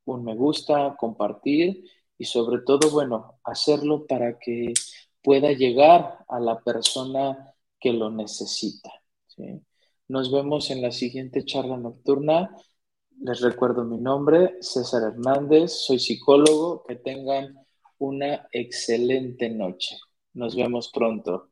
un 0.06 0.24
me 0.24 0.36
gusta, 0.36 0.96
compartir 0.98 1.84
y 2.18 2.26
sobre 2.26 2.62
todo, 2.62 2.90
bueno, 2.92 3.40
hacerlo 3.44 4.06
para 4.08 4.38
que 4.40 4.74
pueda 5.22 5.52
llegar 5.52 6.20
a 6.28 6.40
la 6.40 6.60
persona 6.62 7.55
que 7.86 7.94
lo 7.94 8.10
necesita. 8.10 8.90
Nos 10.08 10.32
vemos 10.32 10.72
en 10.72 10.82
la 10.82 10.90
siguiente 10.90 11.46
charla 11.46 11.78
nocturna. 11.78 12.50
Les 13.22 13.42
recuerdo 13.42 13.86
mi 13.86 14.00
nombre, 14.00 14.56
César 14.60 15.04
Hernández, 15.04 15.72
soy 15.72 16.00
psicólogo. 16.00 16.82
Que 16.82 16.96
tengan 16.96 17.56
una 18.00 18.48
excelente 18.52 19.52
noche. 19.52 19.98
Nos 20.34 20.56
vemos 20.56 20.90
pronto. 20.92 21.52